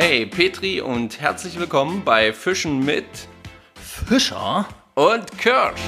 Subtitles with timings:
[0.00, 3.04] Hey Petri und herzlich willkommen bei Fischen mit
[3.74, 5.80] Fischer und Kirsch.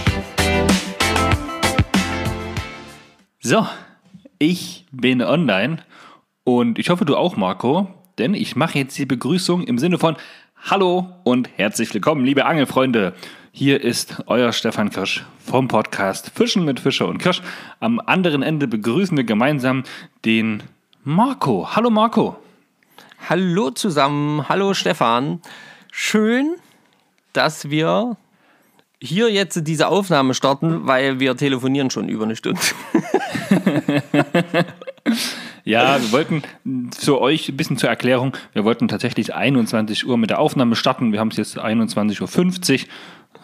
[3.38, 3.68] So,
[4.40, 5.84] ich bin online
[6.42, 7.86] und ich hoffe du auch, Marco,
[8.18, 10.16] denn ich mache jetzt die Begrüßung im Sinne von
[10.56, 13.14] Hallo und herzlich willkommen, liebe Angelfreunde.
[13.52, 17.42] Hier ist euer Stefan Kirsch vom Podcast Fischen mit Fischer und Kirsch.
[17.78, 19.84] Am anderen Ende begrüßen wir gemeinsam
[20.24, 20.64] den
[21.04, 21.76] Marco.
[21.76, 22.40] Hallo Marco.
[23.28, 25.40] Hallo zusammen, hallo Stefan.
[25.92, 26.56] Schön,
[27.32, 28.16] dass wir
[29.00, 32.60] hier jetzt diese Aufnahme starten, weil wir telefonieren schon über eine Stunde.
[35.64, 36.42] Ja, wir wollten
[36.98, 41.12] für euch ein bisschen zur Erklärung, wir wollten tatsächlich 21 Uhr mit der Aufnahme starten.
[41.12, 42.78] Wir haben es jetzt 21.50 Uhr,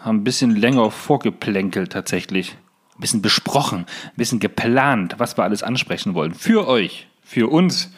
[0.03, 2.57] haben ein bisschen länger vorgeplänkelt tatsächlich.
[2.95, 6.33] Ein bisschen besprochen, ein bisschen geplant, was wir alles ansprechen wollen.
[6.33, 7.91] Für euch, für uns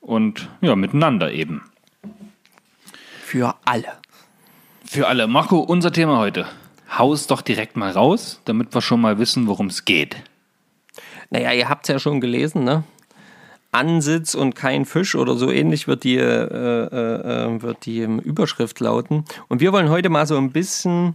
[0.00, 1.62] und ja, miteinander eben.
[3.22, 3.92] Für alle.
[4.84, 5.28] Für alle.
[5.28, 6.46] Marco, unser Thema heute.
[6.98, 10.16] Hau es doch direkt mal raus, damit wir schon mal wissen, worum es geht.
[11.30, 12.82] Naja, ihr habt es ja schon gelesen, ne?
[13.72, 18.80] Ansitz und kein Fisch oder so ähnlich wird die, äh, äh, äh wird die Überschrift
[18.80, 19.24] lauten.
[19.46, 21.14] Und wir wollen heute mal so ein bisschen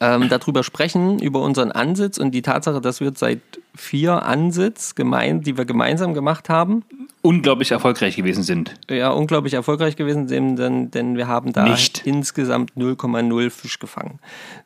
[0.00, 3.40] ähm, darüber sprechen, über unseren Ansitz und die Tatsache, dass wir seit
[3.74, 6.84] vier Ansitz, gemein, die wir gemeinsam gemacht haben,
[7.22, 8.74] unglaublich erfolgreich gewesen sind.
[8.90, 12.02] Ja, unglaublich erfolgreich gewesen sind, denn, denn wir haben da Nicht.
[12.04, 14.18] insgesamt 0,0 Fisch gefangen.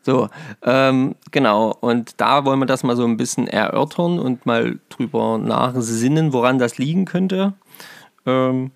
[0.02, 0.28] So,
[0.62, 1.77] ähm, genau.
[1.80, 6.58] Und da wollen wir das mal so ein bisschen erörtern und mal drüber nachsinnen, woran
[6.58, 7.52] das liegen könnte.
[8.24, 8.70] Ähm,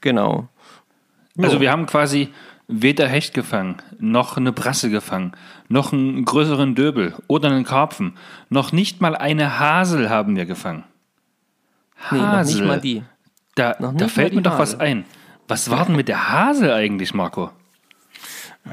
[0.00, 0.48] genau.
[1.36, 2.32] Also wir haben quasi
[2.68, 5.32] weder Hecht gefangen, noch eine Brasse gefangen,
[5.68, 8.16] noch einen größeren Döbel oder einen Karpfen,
[8.48, 10.84] noch nicht mal eine Hasel haben wir gefangen.
[12.10, 13.02] Nee, noch nicht mal die.
[13.54, 14.80] Da, da fällt mir doch was Hasel.
[14.86, 15.04] ein.
[15.46, 17.50] Was war denn mit der Hasel eigentlich, Marco?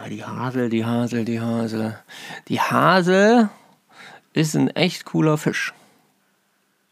[0.10, 2.00] Die Hasel, die Hasel, die Hasel.
[2.48, 3.50] Die Hasel
[4.34, 5.74] ist ein echt cooler Fisch.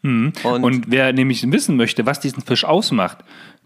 [0.02, 3.18] Und, Und- wer nämlich wissen möchte, was diesen Fisch ausmacht,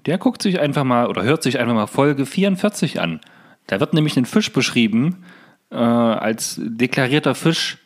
[0.07, 3.21] der guckt sich einfach mal oder hört sich einfach mal Folge 44 an.
[3.67, 5.25] Da wird nämlich ein Fisch beschrieben
[5.71, 7.79] äh, als deklarierter Fisch,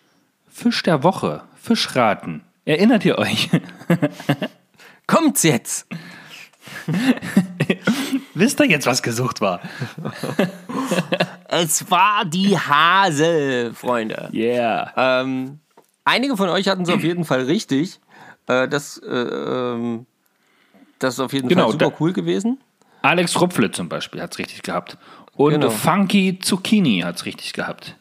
[0.49, 2.43] Fisch der Woche, Fischraten.
[2.65, 3.49] Erinnert ihr euch?
[5.07, 5.87] Kommt's jetzt?
[8.35, 9.61] Wisst ihr jetzt, was gesucht war?
[11.49, 14.29] Es war die Hasel, Freunde.
[14.35, 14.93] Yeah.
[14.97, 15.61] Ähm,
[16.05, 18.01] einige von euch hatten es auf jeden Fall richtig.
[18.47, 20.07] Äh, das, äh, ähm,
[20.99, 22.59] das ist auf jeden Genau, Fall super da- cool gewesen.
[23.03, 24.99] Alex Rupfle zum Beispiel hat es richtig gehabt.
[25.35, 25.71] Und Genau.
[25.71, 27.97] Funky Zucchini hat es richtig gehabt.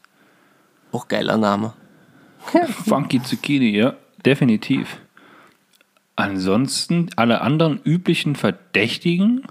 [0.92, 1.74] Auch geiler Name.
[2.88, 3.94] Funky Zucchini, ja,
[4.26, 4.98] definitiv.
[6.16, 9.44] Ansonsten, alle anderen üblichen Verdächtigen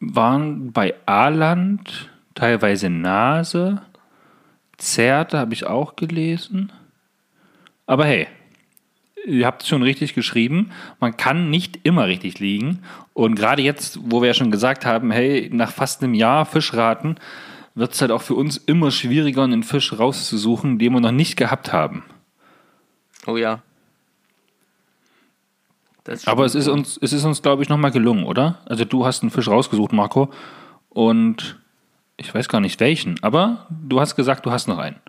[0.00, 3.80] waren bei Aaland teilweise Nase,
[4.76, 6.72] Zerte habe ich auch gelesen.
[7.86, 8.26] Aber hey,
[9.26, 10.70] ihr habt es schon richtig geschrieben.
[11.00, 12.82] Man kann nicht immer richtig liegen.
[13.14, 17.16] Und gerade jetzt, wo wir ja schon gesagt haben, hey, nach fast einem Jahr Fischraten,
[17.74, 21.36] wird es halt auch für uns immer schwieriger, einen Fisch rauszusuchen, den wir noch nicht
[21.36, 22.04] gehabt haben.
[23.26, 23.62] Oh ja.
[26.26, 28.58] Aber es ist uns, es ist uns, glaube ich, nochmal gelungen, oder?
[28.66, 30.32] Also du hast einen Fisch rausgesucht, Marco.
[30.88, 31.58] Und
[32.16, 35.00] ich weiß gar nicht welchen, aber du hast gesagt, du hast noch einen.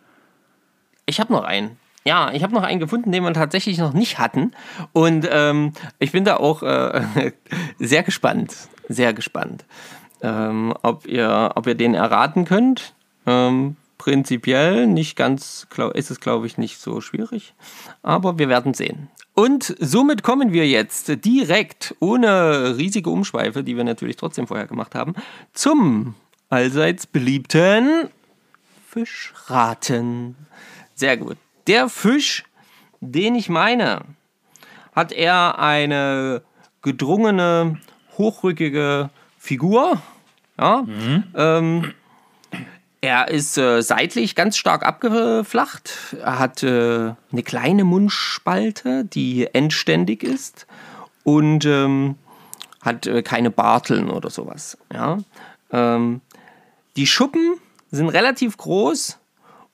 [1.06, 1.78] Ich habe noch einen.
[2.06, 4.52] Ja, ich habe noch einen gefunden, den wir tatsächlich noch nicht hatten.
[4.92, 7.32] Und ähm, ich bin da auch äh,
[7.80, 8.56] sehr gespannt.
[8.90, 9.66] Sehr gespannt.
[10.22, 12.94] Ähm, ob, ihr, ob ihr den erraten könnt.
[13.26, 17.54] Ähm, prinzipiell nicht ganz, ist es glaube ich nicht so schwierig.
[18.02, 19.10] Aber wir werden sehen.
[19.34, 24.94] Und somit kommen wir jetzt direkt, ohne riesige Umschweife, die wir natürlich trotzdem vorher gemacht
[24.94, 25.16] haben,
[25.54, 26.16] zum
[26.50, 28.10] allseits beliebten
[28.90, 30.36] Fischraten.
[30.94, 31.38] Sehr gut.
[31.68, 32.44] Der Fisch,
[33.00, 34.02] den ich meine,
[34.94, 36.42] hat er eine
[36.82, 37.80] gedrungene,
[38.18, 40.02] hochrückige Figur.
[40.60, 40.86] Ja.
[41.36, 41.94] Ähm,
[43.02, 46.16] er ist äh, seitlich ganz stark abgeflacht.
[46.22, 50.68] Er hat äh, eine kleine Mundspalte, die endständig ist
[51.24, 52.16] und ähm,
[52.82, 54.78] hat äh, keine Barteln oder sowas.
[54.94, 55.18] Ja.
[55.72, 56.22] Ähm,
[56.96, 57.56] die Schuppen
[57.92, 59.20] sind relativ groß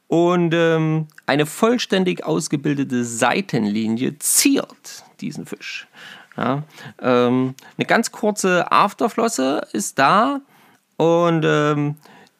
[0.09, 5.87] und ähm, eine vollständig ausgebildete Seitenlinie ziert diesen Fisch.
[6.35, 6.63] Ja,
[6.99, 10.41] ähm, eine ganz kurze Afterflosse ist da
[10.97, 11.95] und ähm,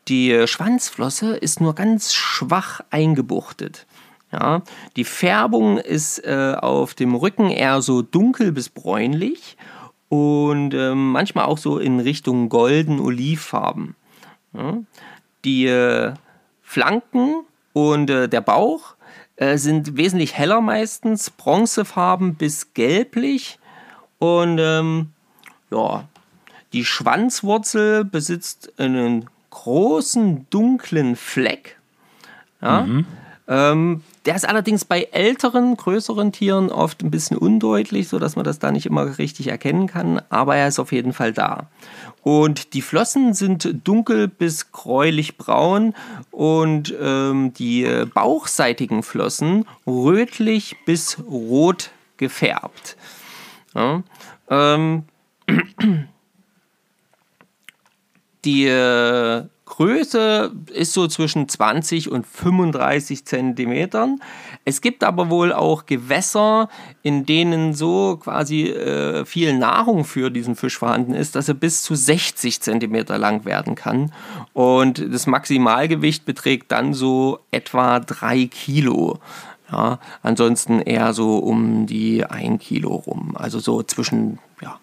[0.07, 3.85] die Schwanzflosse ist nur ganz schwach eingebuchtet.
[4.31, 4.63] Ja,
[4.95, 9.57] die Färbung ist äh, auf dem Rücken eher so dunkel bis bräunlich
[10.07, 13.95] und ähm, manchmal auch so in Richtung golden-olivfarben.
[14.53, 14.77] Ja.
[15.45, 16.13] Die äh,
[16.63, 17.43] Flanken
[17.79, 18.95] und äh, der Bauch
[19.35, 23.59] äh, sind wesentlich heller meistens, bronzefarben bis gelblich
[24.17, 25.11] und ähm,
[25.71, 26.07] ja,
[26.73, 31.77] die Schwanzwurzel besitzt einen großen dunklen Fleck.
[32.61, 32.81] Ja.
[32.81, 33.05] Mhm.
[33.49, 38.59] Ähm, der ist allerdings bei älteren, größeren Tieren oft ein bisschen undeutlich, sodass man das
[38.59, 41.67] da nicht immer richtig erkennen kann, aber er ist auf jeden Fall da.
[42.21, 45.95] Und die Flossen sind dunkel bis gräulich braun
[46.29, 52.97] und ähm, die bauchseitigen Flossen rötlich bis rot gefärbt.
[53.73, 54.03] Ja,
[54.49, 55.05] ähm,
[58.45, 59.45] die äh,
[59.79, 64.19] Größe ist so zwischen 20 und 35 Zentimetern.
[64.65, 66.67] Es gibt aber wohl auch Gewässer,
[67.01, 71.81] in denen so quasi äh, viel Nahrung für diesen Fisch vorhanden ist, dass er bis
[71.81, 74.11] zu 60 Zentimeter lang werden kann.
[74.51, 79.19] Und das Maximalgewicht beträgt dann so etwa 3 Kilo.
[79.71, 83.37] Ja, ansonsten eher so um die 1 Kilo rum.
[83.37, 84.77] Also so zwischen ja,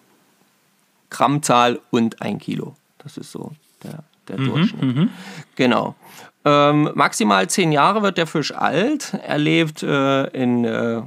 [1.11, 2.75] Grammzahl und 1 Kilo.
[2.97, 3.51] Das ist so
[3.83, 4.83] der der mhm, Durchschnitt.
[4.83, 5.09] Mhm,
[5.55, 5.95] genau.
[6.45, 9.17] Ähm, maximal zehn Jahre wird der Fisch alt.
[9.25, 11.01] Er lebt äh, in äh,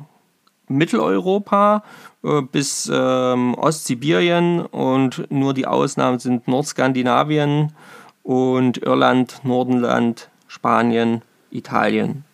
[0.69, 1.83] Mitteleuropa
[2.23, 7.73] äh, bis ähm, Ostsibirien und nur die Ausnahmen sind Nordskandinavien
[8.23, 12.25] und Irland, Nordenland, Spanien, Italien,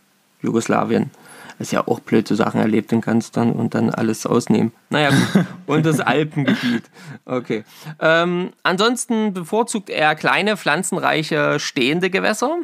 [0.42, 1.10] Jugoslawien
[1.58, 4.72] ist ja auch blöd, so Sachen erleben kannst dann und dann alles ausnehmen.
[4.90, 5.44] Naja, gut.
[5.66, 6.84] und das Alpengebiet.
[7.24, 7.64] Okay.
[8.00, 12.56] Ähm, ansonsten bevorzugt er kleine, pflanzenreiche, stehende Gewässer.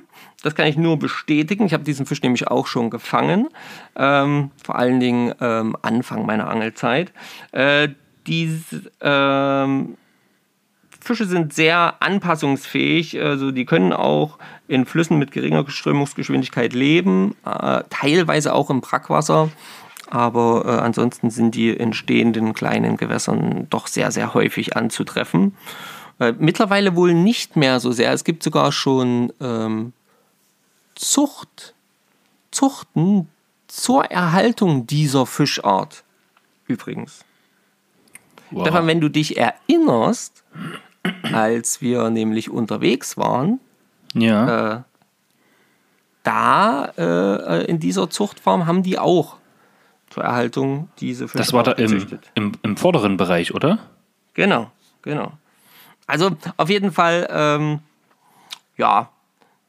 [0.43, 1.65] Das kann ich nur bestätigen.
[1.67, 3.49] Ich habe diesen Fisch nämlich auch schon gefangen.
[3.97, 7.12] Ähm, vor allen Dingen ähm, Anfang meiner Angelzeit.
[7.53, 7.88] Äh,
[8.27, 9.97] diese, ähm,
[11.02, 14.38] Fische sind sehr anpassungsfähig, also die können auch
[14.69, 19.50] in Flüssen mit geringer Strömungsgeschwindigkeit leben, äh, teilweise auch im Brackwasser,
[20.08, 25.56] aber äh, ansonsten sind die in stehenden kleinen Gewässern doch sehr, sehr häufig anzutreffen.
[26.20, 28.12] Äh, mittlerweile wohl nicht mehr so sehr.
[28.12, 29.93] Es gibt sogar schon ähm,
[30.94, 31.75] Zucht,
[32.52, 33.28] Zuchten
[33.66, 36.04] zur Erhaltung dieser Fischart.
[36.66, 37.25] Übrigens.
[38.52, 38.62] Wow.
[38.62, 40.44] Stefan, wenn du dich erinnerst,
[41.32, 43.60] als wir nämlich unterwegs waren,
[44.14, 44.76] ja.
[44.76, 44.82] Äh,
[46.22, 49.37] da äh, in dieser Zuchtfarm haben die auch
[50.10, 53.78] zur Erhaltung diese Fische Das war da im, im, im, vorderen Bereich, oder?
[54.34, 54.70] Genau,
[55.00, 55.32] genau.
[56.06, 57.81] Also auf jeden Fall, ähm,
[58.76, 59.08] ja,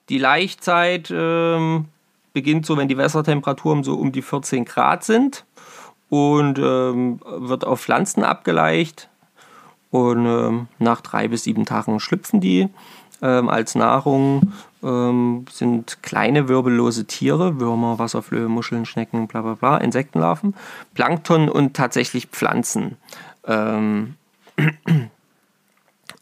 [0.10, 1.86] die Laichzeit ähm,
[2.34, 5.46] beginnt so, wenn die Wassertemperaturen so um die 14 Grad sind
[6.10, 9.10] und ähm, wird auf Pflanzen abgeleicht.
[9.94, 12.68] Und ähm, nach drei bis sieben Tagen schlüpfen die.
[13.22, 14.52] Ähm, als Nahrung
[14.82, 20.56] ähm, sind kleine wirbellose Tiere, Würmer, Wasserflöhe, Muscheln, Schnecken, bla bla bla, Insektenlarven,
[20.96, 22.98] Plankton und tatsächlich Pflanzen
[23.46, 24.16] ähm,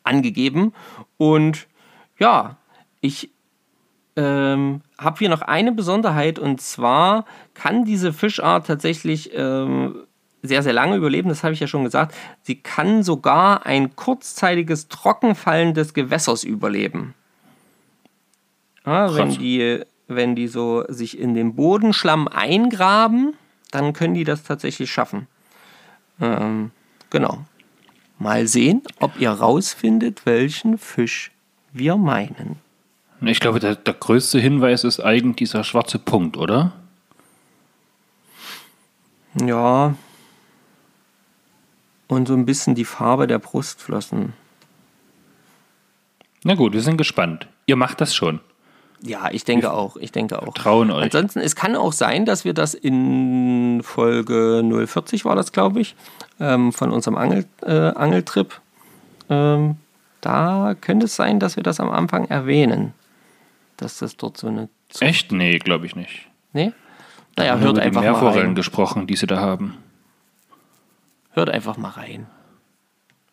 [0.03, 0.73] angegeben.
[1.15, 1.67] Und
[2.19, 2.57] ja,
[2.99, 3.29] ich
[4.17, 7.23] ähm, habe hier noch eine Besonderheit und zwar
[7.53, 9.95] kann diese Fischart tatsächlich ähm,
[10.41, 12.15] sehr, sehr lange überleben, das habe ich ja schon gesagt.
[12.41, 17.13] Sie kann sogar ein kurzzeitiges Trockenfallen des Gewässers überleben.
[18.85, 23.35] Ja, wenn, die, wenn die so sich in den Bodenschlamm eingraben,
[23.69, 25.27] dann können die das tatsächlich schaffen.
[26.19, 26.71] Ähm,
[27.09, 27.45] genau.
[28.17, 31.31] Mal sehen, ob ihr rausfindet, welchen Fisch
[31.73, 32.57] wir meinen.
[33.21, 36.73] Ich glaube, der, der größte Hinweis ist eigentlich dieser schwarze Punkt, oder?
[39.39, 39.95] Ja,
[42.11, 44.33] und so ein bisschen die Farbe der Brustflossen.
[46.43, 47.47] Na gut, wir sind gespannt.
[47.67, 48.41] Ihr macht das schon.
[49.01, 49.95] Ja, ich denke wir auch.
[49.95, 50.53] Ich denke auch.
[50.53, 51.03] Trauen euch.
[51.03, 55.95] Ansonsten, es kann auch sein, dass wir das in Folge 040 war das, glaube ich,
[56.41, 58.59] ähm, von unserem Angel, äh, Angeltrip.
[59.29, 59.77] Ähm,
[60.19, 62.93] da könnte es sein, dass wir das am Anfang erwähnen.
[63.77, 64.67] Dass das dort so eine.
[64.99, 65.31] Echt?
[65.31, 66.27] Nee, glaube ich nicht.
[66.51, 66.73] Nee?
[67.37, 68.53] Naja, hört einfach mal rein.
[68.53, 69.77] gesprochen, die sie da haben.
[71.33, 72.27] Hört einfach mal rein.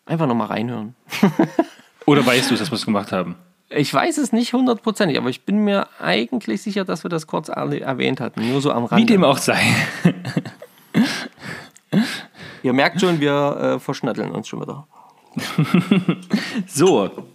[0.05, 0.95] Einfach noch mal reinhören.
[2.05, 3.35] Oder weißt du, dass wir es gemacht haben?
[3.69, 7.49] Ich weiß es nicht hundertprozentig, aber ich bin mir eigentlich sicher, dass wir das kurz
[7.49, 8.49] erwähnt hatten.
[8.49, 9.03] Nur so am Rande.
[9.03, 9.59] Wie dem auch sei.
[12.63, 14.87] Ihr merkt schon, wir äh, verschnatteln uns schon wieder.
[16.67, 17.27] so.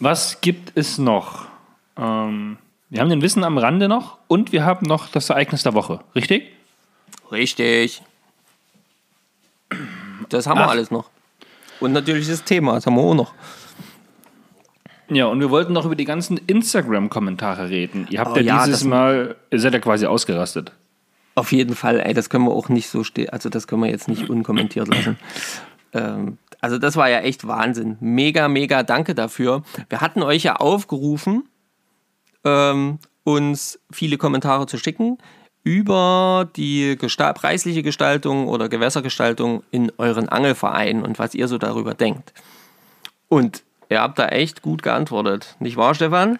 [0.00, 1.46] Was gibt es noch?
[1.96, 2.58] Ähm,
[2.90, 6.00] wir haben den Wissen am Rande noch und wir haben noch das Ereignis der Woche,
[6.16, 6.50] richtig?
[7.30, 8.02] Richtig.
[10.28, 11.10] Das haben Ach, wir alles noch.
[11.80, 13.34] Und natürlich das Thema, das haben wir auch noch.
[15.08, 18.06] Ja, und wir wollten noch über die ganzen Instagram-Kommentare reden.
[18.08, 20.72] Ihr habt Oh ja, ja, dieses Mal, ihr seid ja quasi ausgerastet.
[21.34, 23.90] Auf jeden Fall, ey, das können wir auch nicht so stehen, also das können wir
[23.90, 25.18] jetzt nicht unkommentiert lassen.
[25.94, 27.98] Ähm, also das war ja echt Wahnsinn.
[28.00, 29.62] Mega, mega danke dafür.
[29.88, 31.48] Wir hatten euch ja aufgerufen,
[32.44, 35.18] ähm, uns viele Kommentare zu schicken
[35.64, 41.94] über die Gesta preisliche Gestaltung oder Gewässergestaltung in euren Angelvereinen und was ihr so darüber
[41.94, 42.32] denkt.
[43.28, 45.56] Und ihr habt da echt gut geantwortet.
[45.60, 46.38] Nicht wahr, Stefan?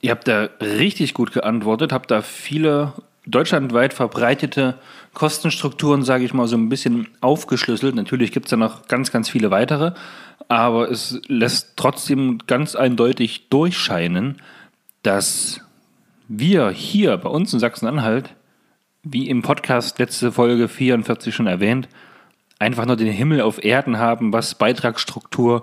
[0.00, 2.92] Ihr habt da richtig gut geantwortet, habt da viele
[3.26, 4.78] deutschlandweit verbreitete
[5.12, 7.94] Kostenstrukturen, sage ich mal, so ein bisschen aufgeschlüsselt.
[7.94, 9.92] Natürlich gibt es da noch ganz, ganz viele weitere,
[10.48, 14.40] aber es lässt trotzdem ganz eindeutig durchscheinen,
[15.02, 15.60] dass
[16.28, 18.34] wir hier bei uns in Sachsen-Anhalt,
[19.02, 21.88] wie im Podcast letzte Folge 44 schon erwähnt,
[22.58, 25.62] einfach nur den Himmel auf Erden haben, was Beitragsstruktur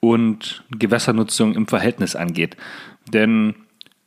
[0.00, 2.56] und Gewässernutzung im Verhältnis angeht.
[3.12, 3.54] Denn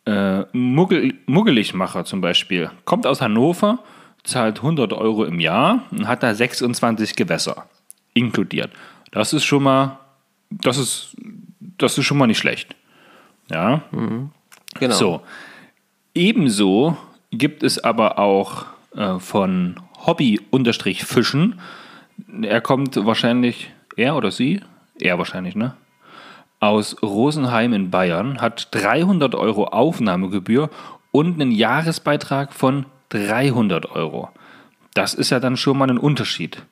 [0.06, 3.80] äh, Muggel, Muggeligmacher zum Beispiel kommt aus Hannover,
[4.24, 7.68] zahlt 100 Euro im Jahr und hat da 26 Gewässer
[8.14, 8.72] inkludiert.
[9.12, 10.00] Das ist schon mal,
[10.50, 11.16] das ist,
[11.78, 12.76] das ist schon mal nicht schlecht.
[13.50, 13.84] Ja.
[14.80, 14.96] Genau.
[14.96, 15.22] So.
[16.18, 16.98] Ebenso
[17.30, 21.60] gibt es aber auch äh, von Hobby-Fischen.
[22.42, 24.62] Er kommt wahrscheinlich, er oder sie,
[25.00, 25.76] er wahrscheinlich, ne?
[26.60, 30.72] Aus Rosenheim in Bayern, hat 300 Euro Aufnahmegebühr
[31.12, 34.30] und einen Jahresbeitrag von 300 Euro.
[34.96, 36.64] Das ist ja dann schon mal ein Unterschied.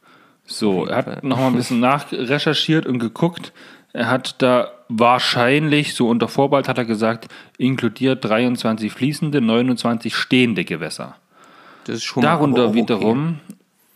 [0.48, 3.54] So, er hat noch mal ein bisschen nachrecherchiert und geguckt.
[3.96, 10.66] Er hat da wahrscheinlich, so unter Vorbehalt hat er gesagt, inkludiert 23 fließende, 29 stehende
[10.66, 11.16] Gewässer.
[11.86, 12.76] Das ist schon Darunter okay.
[12.76, 13.40] wiederum,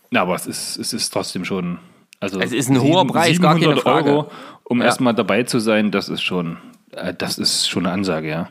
[0.10, 1.80] na, aber es ist, es ist trotzdem schon.
[2.22, 4.10] Also Es ist ein hoher Preis, gar keine 700 Frage.
[4.12, 4.32] Euro,
[4.64, 4.86] um Ja.
[4.86, 6.58] erstmal dabei zu sein, das ist schon,
[6.92, 8.50] äh, das ist schon eine Ansage, ja.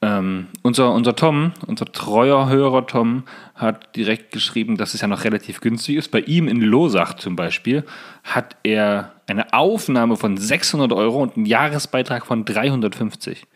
[0.00, 5.24] Ähm, unser, unser Tom, unser treuer Hörer Tom, hat direkt geschrieben, dass es ja noch
[5.24, 6.10] relativ günstig ist.
[6.10, 7.84] Bei ihm in Losach zum Beispiel
[8.22, 13.46] hat er eine Aufnahme von 600 Euro und einen Jahresbeitrag von 350.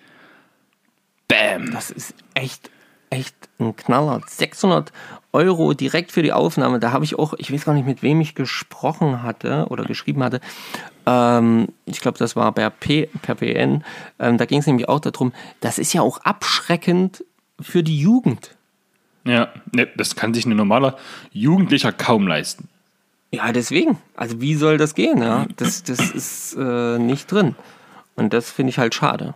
[1.29, 1.71] Bam!
[1.73, 2.71] Das ist echt,
[3.11, 4.21] echt ein Knaller.
[4.27, 4.93] 600
[5.33, 6.81] Euro direkt für die Aufnahme.
[6.81, 10.25] Da habe ich auch, ich weiß gar nicht, mit wem ich gesprochen hatte oder geschrieben
[10.25, 10.41] hatte.
[11.07, 13.85] Ähm, ich glaube, das war per, P, per PN.
[14.19, 17.25] Ähm, da ging es nämlich auch darum, das ist ja auch abschreckend
[17.61, 18.57] für die Jugend.
[19.25, 20.97] Ja, ne, das kann sich ein normaler
[21.33, 22.69] Jugendlicher kaum leisten.
[23.31, 23.99] Ja, deswegen.
[24.17, 25.21] Also wie soll das gehen?
[25.23, 25.47] Ja?
[25.57, 27.55] Das, das ist äh, nicht drin.
[28.17, 29.35] Und das finde ich halt schade.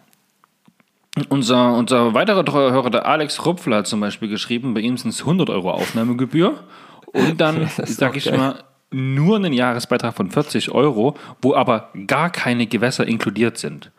[1.29, 5.11] Unser, unser weiterer treuer Hörer, der Alex Rupfler, hat zum Beispiel geschrieben, bei ihm sind
[5.11, 6.65] es 100 Euro Aufnahmegebühr
[7.07, 8.39] und dann, Das ist sag auch ich geil.
[8.39, 13.91] mal, nur einen Jahresbeitrag von 40 Euro, wo aber gar keine Gewässer inkludiert sind.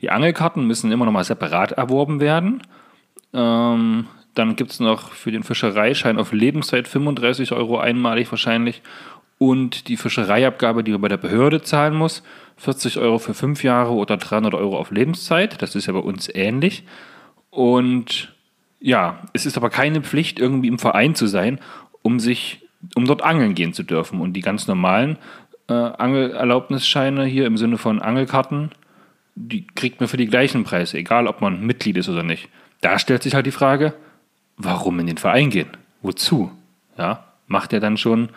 [0.00, 2.62] Die Angelkarten müssen immer noch mal separat erworben werden.
[3.34, 8.82] Ähm, dann gibt es noch für den Fischereischein auf Lebenszeit 35 Euro einmalig wahrscheinlich.
[9.42, 12.22] Und die Fischereiabgabe, die man bei der Behörde zahlen muss,
[12.58, 15.60] 40 Euro für fünf Jahre oder 300 Euro auf Lebenszeit.
[15.60, 16.84] Das ist ja bei uns ähnlich.
[17.50, 18.32] Und
[18.78, 21.58] ja, es ist aber keine Pflicht, irgendwie im Verein zu sein,
[22.02, 24.20] um sich, um dort angeln gehen zu dürfen.
[24.20, 25.18] Und die ganz normalen
[25.68, 28.70] äh, Angelerlaubnisscheine hier im Sinne von Angelkarten,
[29.34, 32.48] die kriegt man für die gleichen Preise, egal ob man Mitglied ist oder nicht.
[32.80, 33.92] Da stellt sich halt die Frage,
[34.56, 35.70] warum in den Verein gehen?
[36.00, 36.52] Wozu?
[36.96, 38.28] Ja, macht ja dann schon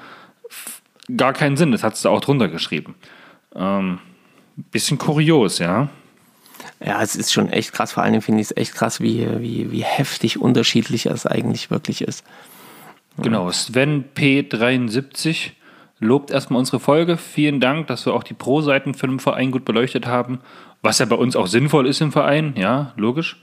[1.16, 1.72] gar keinen Sinn.
[1.72, 2.96] Das hat es auch drunter geschrieben.
[3.56, 4.00] Ähm,
[4.72, 5.90] bisschen kurios, ja.
[6.84, 7.94] Ja, es ist schon echt krass.
[7.94, 12.02] Vor Dingen finde ich es echt krass, wie, wie, wie heftig unterschiedlich es eigentlich wirklich
[12.02, 12.24] ist.
[13.18, 15.52] Genau, Sven P73
[16.00, 17.18] lobt erstmal unsere Folge.
[17.18, 20.40] Vielen Dank, dass wir auch die Pro-Seiten für den Verein gut beleuchtet haben.
[20.82, 23.42] Was ja bei uns auch sinnvoll ist im Verein, ja, logisch.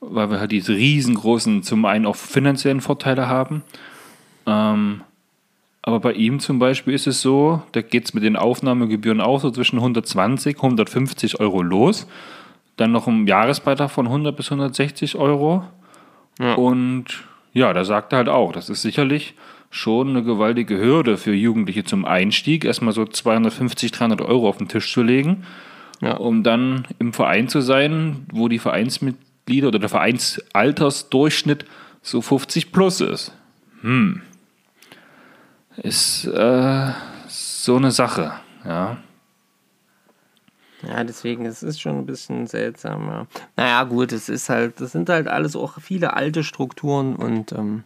[0.00, 3.62] Weil wir halt diese riesengroßen, zum einen auch finanziellen Vorteile haben.
[4.46, 5.02] Ähm,
[5.82, 9.40] aber bei ihm zum Beispiel ist es so, da geht es mit den Aufnahmegebühren auch
[9.40, 12.06] so zwischen 120, 150 Euro los.
[12.76, 15.64] Dann noch ein Jahresbeitrag von 100 bis 160 Euro.
[16.56, 17.04] Und
[17.52, 19.34] ja, da sagt er halt auch, das ist sicherlich
[19.70, 24.68] schon eine gewaltige Hürde für Jugendliche zum Einstieg, erstmal so 250, 300 Euro auf den
[24.68, 25.44] Tisch zu legen,
[26.00, 26.16] Ja.
[26.16, 31.64] um dann im Verein zu sein, wo die Vereinsmitglieder oder der Vereinsaltersdurchschnitt
[32.02, 33.32] so 50 plus ist.
[33.82, 34.22] Hm.
[35.76, 36.92] Ist äh,
[37.28, 38.32] so eine Sache,
[38.64, 38.98] ja.
[40.82, 43.06] Ja, deswegen, es ist schon ein bisschen seltsam.
[43.06, 43.26] Ja.
[43.56, 47.84] Naja, gut, es ist halt, das sind halt alles auch viele alte Strukturen und ähm,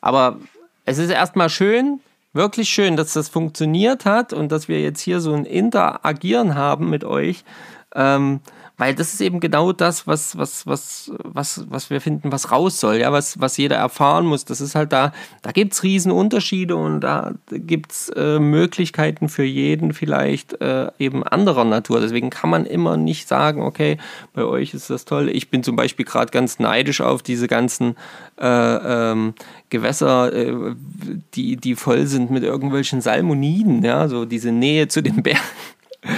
[0.00, 0.38] aber
[0.84, 2.00] es ist erstmal schön,
[2.32, 6.88] wirklich schön, dass das funktioniert hat und dass wir jetzt hier so ein Interagieren haben
[6.88, 7.44] mit euch.
[7.94, 8.40] Ähm,
[8.78, 12.78] weil das ist eben genau das, was, was, was, was, was wir finden, was raus
[12.78, 14.44] soll, ja, was, was jeder erfahren muss.
[14.44, 19.42] Das ist halt da, da gibt es Riesenunterschiede und da gibt es äh, Möglichkeiten für
[19.42, 22.00] jeden vielleicht äh, eben anderer Natur.
[22.00, 23.98] Deswegen kann man immer nicht sagen, okay,
[24.32, 25.28] bei euch ist das toll.
[25.28, 27.96] Ich bin zum Beispiel gerade ganz neidisch auf diese ganzen
[28.40, 29.34] äh, ähm,
[29.70, 30.54] Gewässer, äh,
[31.34, 35.40] die, die voll sind mit irgendwelchen Salmoniden, ja, so diese Nähe zu den Bergen.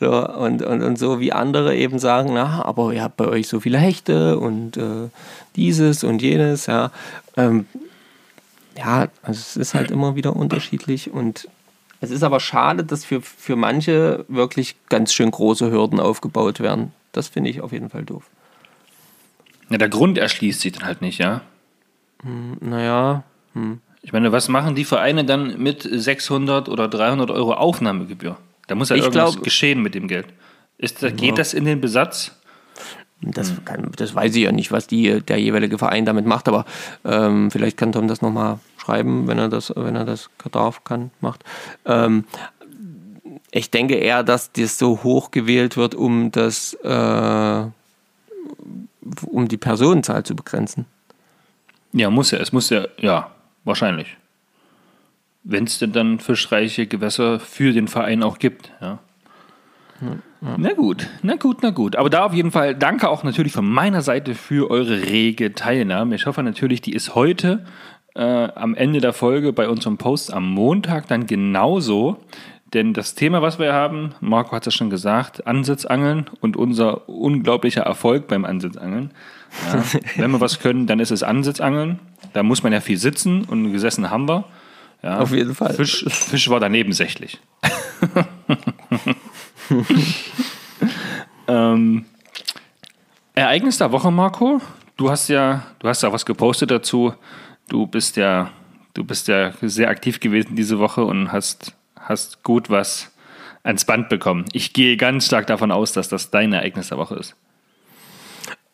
[0.00, 3.48] So, und, und, und so wie andere eben sagen, na, aber ihr habt bei euch
[3.48, 5.08] so viele Hechte und äh,
[5.56, 6.90] dieses und jenes, ja.
[7.36, 7.66] Ähm,
[8.76, 11.48] ja, also es ist halt immer wieder unterschiedlich und
[12.00, 16.92] es ist aber schade, dass für, für manche wirklich ganz schön große Hürden aufgebaut werden.
[17.12, 18.24] Das finde ich auf jeden Fall doof.
[19.70, 21.42] Ja, der Grund erschließt sich dann halt nicht, ja?
[22.22, 23.22] Hm, naja.
[23.54, 23.80] Hm.
[24.02, 28.36] Ich meine, was machen die Vereine dann mit 600 oder 300 Euro Aufnahmegebühr?
[28.72, 30.28] Da muss ja ich irgendwas glaub, geschehen mit dem Geld.
[30.78, 31.34] Ist, geht ja.
[31.34, 32.34] das in den Besatz?
[33.20, 36.64] Das, kann, das weiß ich ja nicht, was die, der jeweilige Verein damit macht, aber
[37.04, 41.10] ähm, vielleicht kann Tom das nochmal schreiben, wenn er das, wenn er das darf, kann,
[41.20, 41.44] macht.
[41.84, 42.24] Ähm,
[43.50, 47.64] ich denke eher, dass das so hoch gewählt wird, um das, äh,
[49.26, 50.86] um die Personenzahl zu begrenzen.
[51.92, 53.30] Ja, muss ja, es muss ja, ja,
[53.64, 54.16] wahrscheinlich
[55.44, 58.72] wenn es denn dann fischreiche Gewässer für den Verein auch gibt.
[58.80, 58.98] Ja.
[60.00, 60.56] Ja.
[60.56, 61.94] Na gut, na gut, na gut.
[61.94, 66.16] Aber da auf jeden Fall danke auch natürlich von meiner Seite für eure rege Teilnahme.
[66.16, 67.64] Ich hoffe natürlich, die ist heute
[68.14, 72.18] äh, am Ende der Folge bei unserem Post am Montag dann genauso.
[72.74, 77.08] Denn das Thema, was wir haben, Marco hat es ja schon gesagt, Ansitzangeln und unser
[77.08, 79.12] unglaublicher Erfolg beim Ansitzangeln.
[79.72, 79.84] Ja,
[80.16, 82.00] wenn wir was können, dann ist es Ansitzangeln.
[82.32, 84.44] Da muss man ja viel sitzen und gesessen haben wir.
[85.02, 85.74] Ja, Auf jeden Fall.
[85.74, 87.40] Fisch, Fisch war daneben sächlich.
[91.48, 92.04] ähm,
[93.34, 94.60] Ereignis der Woche, Marco.
[94.96, 97.14] Du hast ja, du hast ja was gepostet dazu.
[97.68, 98.50] Du bist ja,
[98.94, 103.10] du bist ja sehr aktiv gewesen diese Woche und hast, hast gut was
[103.64, 104.44] ans Band bekommen.
[104.52, 107.34] Ich gehe ganz stark davon aus, dass das dein Ereignis der Woche ist.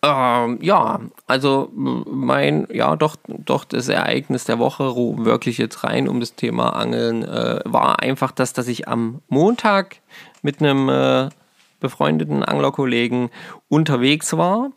[0.09, 6.21] Ähm, ja, also mein, ja, doch, doch das Ereignis der Woche, wirklich jetzt rein um
[6.21, 9.97] das Thema Angeln, äh, war einfach das, dass ich am Montag
[10.41, 11.29] mit einem äh,
[11.81, 13.29] befreundeten Anglerkollegen
[13.69, 14.71] unterwegs war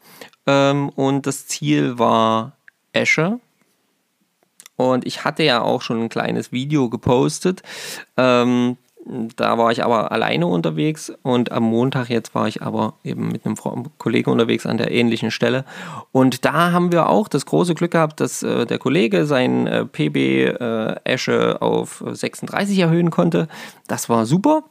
[0.48, 2.58] ähm, und das Ziel war
[2.92, 3.40] Esche.
[4.76, 7.62] Und ich hatte ja auch schon ein kleines Video gepostet.
[8.18, 13.32] Ähm, da war ich aber alleine unterwegs und am Montag jetzt war ich aber eben
[13.32, 13.56] mit einem
[13.98, 15.66] Kollegen unterwegs an der ähnlichen Stelle.
[16.12, 19.86] Und da haben wir auch das große Glück gehabt, dass äh, der Kollege sein äh,
[19.86, 20.16] PB
[20.62, 23.48] äh, auf 36 erhöhen konnte.
[23.88, 24.64] Das war super.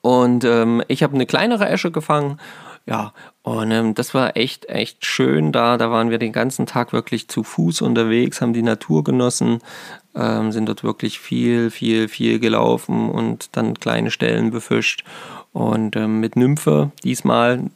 [0.00, 2.38] Und ähm, ich habe eine kleinere Esche gefangen.
[2.86, 5.78] Ja, und ähm, das war echt, echt schön da.
[5.78, 9.60] Da waren wir den ganzen Tag wirklich zu Fuß unterwegs, haben die Natur genossen,
[10.14, 15.04] ähm, sind dort wirklich viel, viel, viel gelaufen und dann kleine Stellen befischt.
[15.52, 17.70] Und ähm, mit Nymphe diesmal,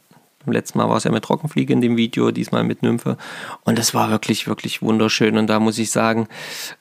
[0.45, 3.17] beim letzten Mal war es ja mit Trockenfliege in dem Video, diesmal mit Nymphe.
[3.63, 5.37] Und das war wirklich, wirklich wunderschön.
[5.37, 6.27] Und da muss ich sagen,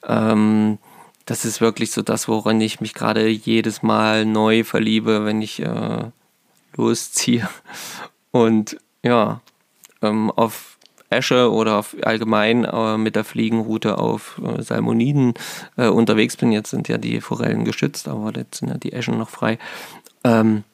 [0.06, 0.78] ähm,
[1.26, 5.60] das ist wirklich so das, woran ich mich gerade jedes Mal neu verliebe, wenn ich
[5.60, 6.04] äh,
[6.74, 7.48] losziehe.
[8.30, 9.40] Und ja,
[10.02, 10.77] ähm, auf
[11.10, 15.34] Esche oder allgemein äh, mit der Fliegenroute auf äh, Salmoniden
[15.76, 16.52] äh, unterwegs bin.
[16.52, 19.58] Jetzt sind ja die Forellen geschützt, aber jetzt sind ja die Eschen noch frei.
[20.24, 20.64] Ähm,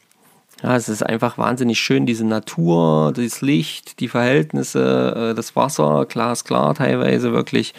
[0.62, 6.06] ja, es ist einfach wahnsinnig schön, diese Natur, das Licht, die Verhältnisse, äh, das Wasser,
[6.06, 7.74] glasklar teilweise wirklich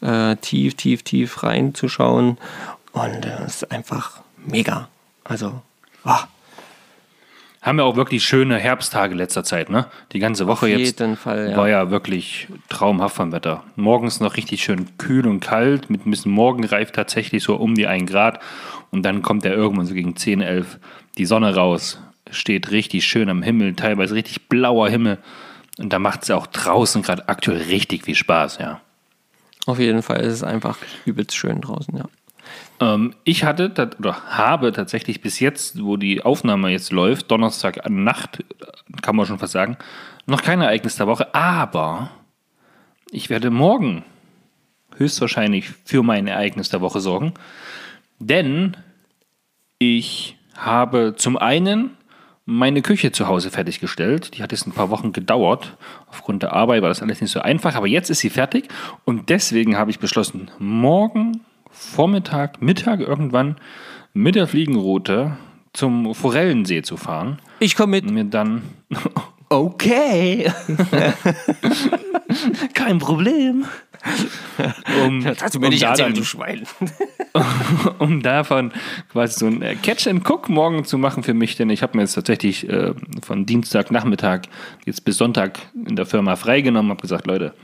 [0.00, 2.38] äh, tief, tief, tief reinzuschauen.
[2.92, 4.88] Und äh, es ist einfach mega.
[5.24, 5.62] Also,
[6.04, 6.26] wow
[7.62, 9.86] haben ja auch wirklich schöne Herbsttage letzter Zeit, ne?
[10.12, 11.56] Die ganze Woche Auf jetzt Fall, ja.
[11.56, 13.64] war ja wirklich traumhaft vom Wetter.
[13.76, 17.86] Morgens noch richtig schön kühl und kalt, mit ein bisschen Morgenreif tatsächlich so um die
[17.86, 18.40] 1 Grad.
[18.90, 20.78] Und dann kommt ja irgendwann so gegen 10, 11
[21.18, 25.18] die Sonne raus, steht richtig schön am Himmel, teilweise richtig blauer Himmel.
[25.78, 28.80] Und da macht es ja auch draußen gerade aktuell richtig viel Spaß, ja.
[29.66, 32.04] Auf jeden Fall ist es einfach übelst schön draußen, ja.
[32.80, 38.44] Ähm, ich hatte oder habe tatsächlich bis jetzt, wo die Aufnahme jetzt läuft, Donnerstag Nacht,
[39.02, 39.76] kann man schon fast sagen,
[40.26, 42.10] noch kein Ereignis der Woche, aber
[43.10, 44.04] ich werde morgen
[44.96, 47.34] höchstwahrscheinlich für mein Ereignis der Woche sorgen,
[48.18, 48.76] denn
[49.78, 51.96] ich habe zum einen
[52.50, 54.36] meine Küche zu Hause fertiggestellt.
[54.36, 55.76] Die hat jetzt ein paar Wochen gedauert.
[56.08, 58.68] Aufgrund der Arbeit war das alles nicht so einfach, aber jetzt ist sie fertig
[59.04, 61.42] und deswegen habe ich beschlossen, morgen
[61.78, 63.56] Vormittag, Mittag irgendwann
[64.12, 65.36] mit der Fliegenroute
[65.72, 67.38] zum Forellensee zu fahren.
[67.60, 68.04] Ich komme mit.
[68.04, 68.62] Und mir dann.
[69.50, 70.52] Okay.
[72.74, 73.64] Kein Problem.
[75.06, 76.64] Um, Das hast du mir um nicht erzählt, du Schwein.
[77.98, 78.72] um davon
[79.10, 81.96] quasi so ein äh, Catch and Cook morgen zu machen für mich, denn ich habe
[81.96, 84.42] mir jetzt tatsächlich äh, von Dienstagnachmittag
[84.84, 87.54] jetzt bis Sonntag in der Firma freigenommen, habe gesagt, Leute,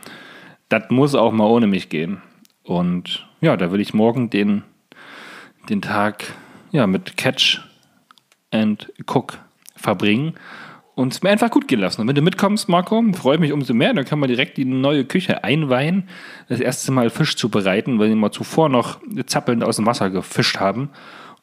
[0.71, 2.23] das muss auch mal ohne mich gehen.
[2.63, 4.63] Und ja, da will ich morgen den,
[5.69, 6.25] den Tag
[6.73, 7.61] ja, mit Catch
[8.51, 9.39] and Cook
[9.77, 10.35] verbringen
[10.95, 12.01] und es mir einfach gut gehen lassen.
[12.01, 13.93] Und wenn du mitkommst, Marco, freue ich mich umso mehr.
[13.93, 16.09] Dann kann man direkt die neue Küche einweihen,
[16.49, 20.59] das erste Mal Fisch zubereiten, weil wir mal zuvor noch zappelnd aus dem Wasser gefischt
[20.59, 20.91] haben.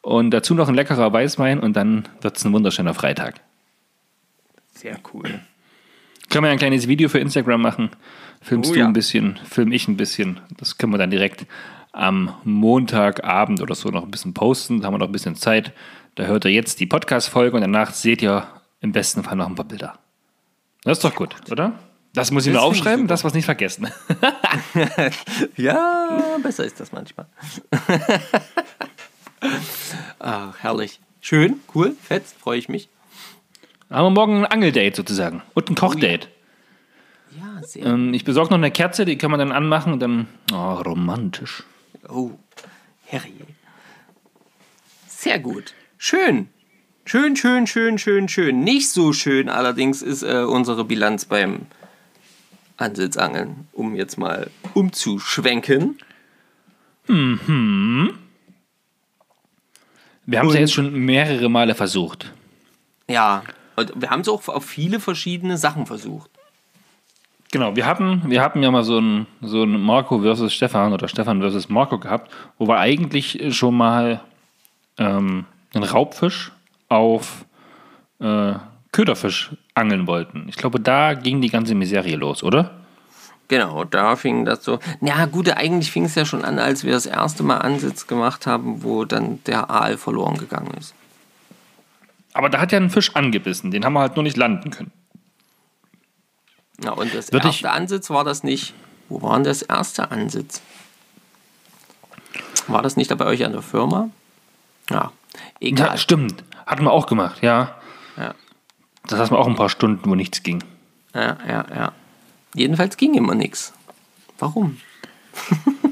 [0.00, 3.40] Und dazu noch ein leckerer Weißwein und dann wird es ein wunderschöner Freitag.
[4.72, 5.40] Sehr cool.
[6.30, 7.90] Können wir ein kleines Video für Instagram machen?
[8.40, 8.86] Filmst Oh du ja.
[8.86, 10.40] ein bisschen, film ich ein bisschen.
[10.56, 11.46] Das können wir dann direkt
[11.92, 14.80] am Montagabend oder so noch ein bisschen posten.
[14.80, 15.72] Da haben wir noch ein bisschen Zeit.
[16.14, 18.46] Da hört ihr jetzt die Podcast-Folge und danach seht ihr
[18.80, 19.98] im besten Fall noch ein paar Bilder.
[20.84, 21.72] Das ist doch gut, oder?
[22.14, 23.88] Das muss ich Das ich aufschreiben, das was nicht vergessen.
[25.56, 27.26] Ja, besser ist das manchmal.
[30.18, 31.00] Ach, herrlich.
[31.20, 32.88] Schön, cool, fett, freue ich mich.
[33.90, 36.28] Haben wir morgen ein Angeldate sozusagen und ein Kochdate.
[37.38, 37.86] Ja, sehr.
[37.86, 40.26] Ähm, ich besorge noch eine Kerze, die kann man dann anmachen und dann.
[40.52, 41.64] Oh, romantisch.
[42.08, 42.32] Oh,
[43.04, 43.46] herrje.
[45.06, 45.74] Sehr gut.
[45.98, 46.48] Schön.
[47.04, 48.64] Schön, schön, schön, schön, schön.
[48.64, 51.66] Nicht so schön allerdings ist äh, unsere Bilanz beim
[52.76, 55.98] Ansitzangeln, um jetzt mal umzuschwenken.
[57.06, 57.16] Wir
[60.38, 62.32] haben es ja jetzt schon mehrere Male versucht.
[63.08, 63.42] Ja,
[63.76, 66.30] und wir haben es auch auf viele verschiedene Sachen versucht.
[67.52, 71.06] Genau, wir hatten, wir hatten ja mal so ein, so ein Marco versus Stefan oder
[71.06, 74.22] Stefan versus Marco gehabt, wo wir eigentlich schon mal
[74.96, 76.50] ähm, einen Raubfisch
[76.88, 77.44] auf
[78.20, 78.54] äh,
[78.90, 80.46] Köderfisch angeln wollten.
[80.48, 82.70] Ich glaube, da ging die ganze Miserie los, oder?
[83.48, 84.78] Genau, da fing das so.
[85.00, 88.46] Na gut, eigentlich fing es ja schon an, als wir das erste Mal Ansitz gemacht
[88.46, 90.94] haben, wo dann der Aal verloren gegangen ist.
[92.32, 94.90] Aber da hat ja ein Fisch angebissen, den haben wir halt nur nicht landen können.
[96.82, 98.74] Ja, und das Würde erste Ansitz war das nicht.
[99.08, 100.62] Wo war denn das erste Ansitz?
[102.66, 104.10] War das nicht da bei euch an der Firma?
[104.90, 105.12] Ja,
[105.60, 105.88] egal.
[105.88, 106.44] Ja, stimmt.
[106.66, 107.74] Hatten wir auch gemacht, ja.
[108.16, 108.34] Ja.
[109.06, 110.62] Das hatten wir auch ein paar Stunden, wo nichts ging.
[111.14, 111.92] Ja, ja, ja.
[112.54, 113.72] Jedenfalls ging immer nichts.
[114.38, 114.80] Warum?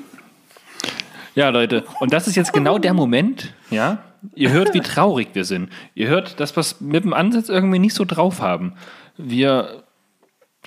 [1.35, 3.99] Ja, Leute, und das ist jetzt genau der Moment, ja.
[4.35, 5.71] Ihr hört, wie traurig wir sind.
[5.95, 8.75] Ihr hört, dass wir es mit dem Ansatz irgendwie nicht so drauf haben.
[9.17, 9.85] Wir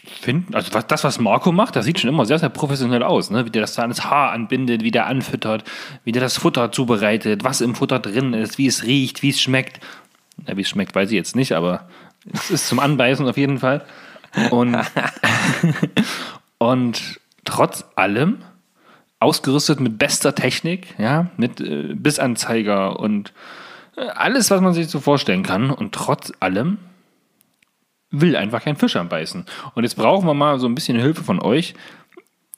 [0.05, 3.29] finden, also was, das, was Marco macht, das sieht schon immer sehr, sehr professionell aus,
[3.29, 3.45] ne?
[3.45, 5.63] Wie der das da ans Haar anbindet, wie der anfüttert,
[6.03, 9.41] wie der das Futter zubereitet, was im Futter drin ist, wie es riecht, wie es
[9.41, 9.79] schmeckt.
[10.47, 11.87] Ja, wie es schmeckt, weiß ich jetzt nicht, aber
[12.33, 13.85] es ist zum Anbeißen auf jeden Fall.
[14.49, 14.77] Und,
[16.57, 18.39] und trotz allem
[19.19, 23.31] ausgerüstet mit bester Technik, ja, mit äh, Bissanzeiger und
[23.95, 25.69] äh, alles, was man sich so vorstellen kann.
[25.69, 26.77] Und trotz allem
[28.13, 29.45] will einfach kein Fisch anbeißen.
[29.73, 31.73] Und jetzt brauchen wir mal so ein bisschen Hilfe von euch.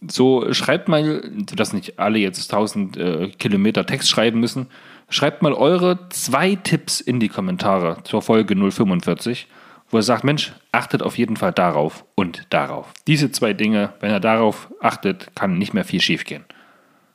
[0.08, 1.24] So, schreibt mal,
[1.56, 4.68] dass nicht alle jetzt 1000 äh, Kilometer Text schreiben müssen.
[5.10, 9.48] Schreibt mal eure zwei Tipps in die Kommentare zur Folge 045,
[9.89, 12.91] wo ihr sagt, Mensch, achtet auf jeden Fall darauf und darauf.
[13.08, 16.44] Diese zwei Dinge, wenn ihr darauf achtet, kann nicht mehr viel schiefgehen.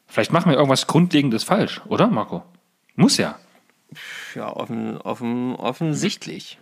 [0.06, 2.42] Vielleicht machen wir irgendwas Grundlegendes falsch, oder Marco?
[2.96, 3.36] Muss ja.
[4.34, 6.58] Ja, offen, offen, offensichtlich.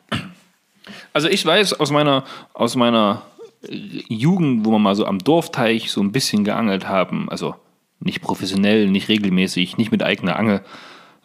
[1.12, 2.24] Also ich weiß aus meiner,
[2.54, 3.22] aus meiner
[3.68, 7.54] Jugend, wo wir mal so am Dorfteich so ein bisschen geangelt haben, also
[8.00, 10.60] nicht professionell, nicht regelmäßig, nicht mit eigener Angel,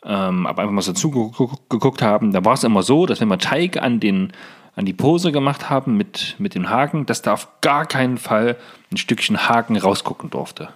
[0.03, 3.37] ähm, aber einfach mal so zugeguckt haben, da war es immer so, dass wenn wir
[3.37, 4.33] Teig an, den,
[4.75, 8.57] an die Pose gemacht haben mit, mit dem Haken, dass da auf gar keinen Fall
[8.91, 10.69] ein Stückchen Haken rausgucken durfte.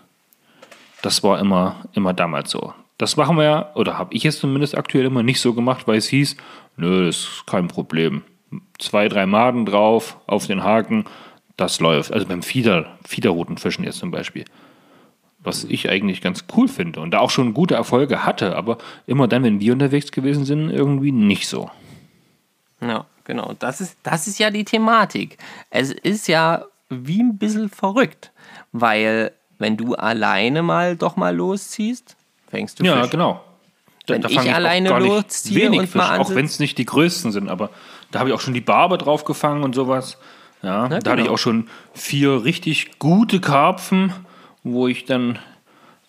[1.02, 2.73] Das war immer, immer damals so.
[2.97, 5.97] Das machen wir ja, oder habe ich jetzt zumindest aktuell immer nicht so gemacht, weil
[5.97, 6.38] es hieß,
[6.78, 8.23] nö, das ist kein Problem.
[8.80, 11.06] Zwei, drei Maden drauf auf den Haken,
[11.58, 12.14] das läuft.
[12.14, 14.46] Also beim Fieder, Fiederrutenfischen jetzt zum Beispiel.
[15.40, 19.28] Was ich eigentlich ganz cool finde und da auch schon gute Erfolge hatte, aber immer
[19.28, 21.70] dann, wenn wir unterwegs gewesen sind, irgendwie nicht so.
[22.82, 23.54] Ja, genau.
[23.60, 25.38] Das ist, das ist ja die Thematik.
[25.70, 28.32] Es ist ja wie ein bisschen verrückt,
[28.72, 32.16] weil wenn du alleine mal doch mal losziehst,
[32.50, 33.12] fängst du Ja, Fisch.
[33.12, 33.44] genau.
[34.06, 36.78] Da, Wenn da ich auch alleine losziehe wenig und Fisch, mal auch wenn es nicht
[36.78, 37.72] die größten sind, aber
[38.12, 40.17] da habe ich auch schon die Barbe drauf gefangen und sowas.
[40.62, 41.34] Ja, da hatte ich genau.
[41.34, 44.13] auch schon vier richtig gute Karpfen,
[44.63, 45.39] wo ich dann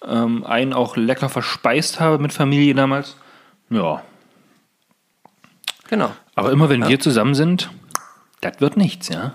[0.06, 3.16] ähm, einen auch lecker verspeist habe mit Familie damals.
[3.70, 4.02] Ja.
[5.88, 6.10] Genau.
[6.34, 7.70] Aber immer wenn wir zusammen sind,
[8.40, 9.32] das wird nichts, ja.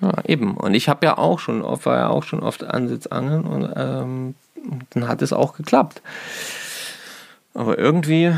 [0.00, 0.56] Ja, eben.
[0.56, 4.34] Und ich habe ja auch schon oft, war ja auch schon oft Ansitzangeln und ähm,
[4.90, 6.02] dann hat es auch geklappt.
[7.54, 8.32] Aber irgendwie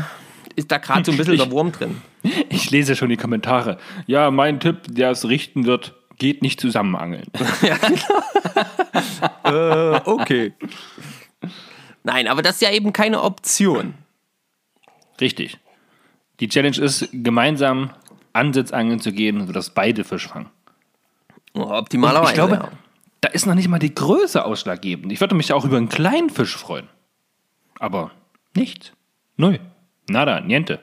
[0.55, 2.01] ist da gerade so ein bisschen Ich- der Wurm drin.
[2.49, 3.77] Ich lese schon die Kommentare.
[4.07, 7.25] Ja, mein Tipp, der es richten wird, geht nicht zusammen angeln.
[10.05, 10.53] okay.
[12.03, 13.93] Nein, aber das ist ja eben keine Option.
[15.19, 15.57] Richtig.
[16.39, 17.91] Die Challenge ist, gemeinsam
[18.33, 20.49] Ansitzangeln zu gehen, sodass beide Fisch fangen.
[21.53, 22.31] Oh, Optimalerweise.
[22.31, 22.71] ich glaube, ja.
[23.21, 25.11] da ist noch nicht mal die Größe ausschlaggebend.
[25.11, 26.87] Ich würde mich auch über einen kleinen Fisch freuen.
[27.79, 28.11] Aber
[28.55, 28.93] nichts.
[29.37, 29.59] Null.
[30.11, 30.79] Nada, niente.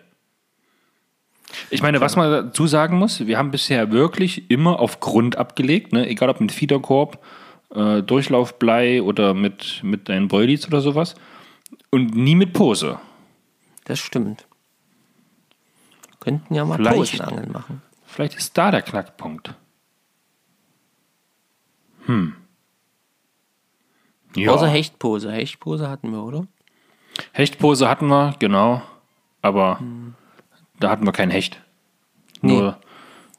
[1.71, 5.93] Ich meine, was man dazu sagen muss, wir haben bisher wirklich immer auf Grund abgelegt,
[5.93, 6.09] ne?
[6.09, 7.25] egal ob mit Fiederkorb,
[7.75, 11.15] äh, Durchlaufblei oder mit, mit deinen Bräulis oder sowas.
[11.91, 12.99] Und nie mit Pose.
[13.85, 14.47] Das stimmt.
[16.21, 16.97] Könnten ja mal Vielleicht.
[16.97, 17.83] Posenangeln machen.
[18.05, 19.55] Vielleicht ist da der Knackpunkt.
[22.07, 22.35] Hm.
[24.37, 24.53] Ja.
[24.53, 25.33] Außer Hechtpose.
[25.33, 26.47] Hechtpose hatten wir, oder?
[27.33, 28.83] Hechtpose hatten wir, genau.
[29.43, 29.81] Aber
[30.81, 31.63] da hatten wir keinen Hecht.
[32.41, 32.79] Nur,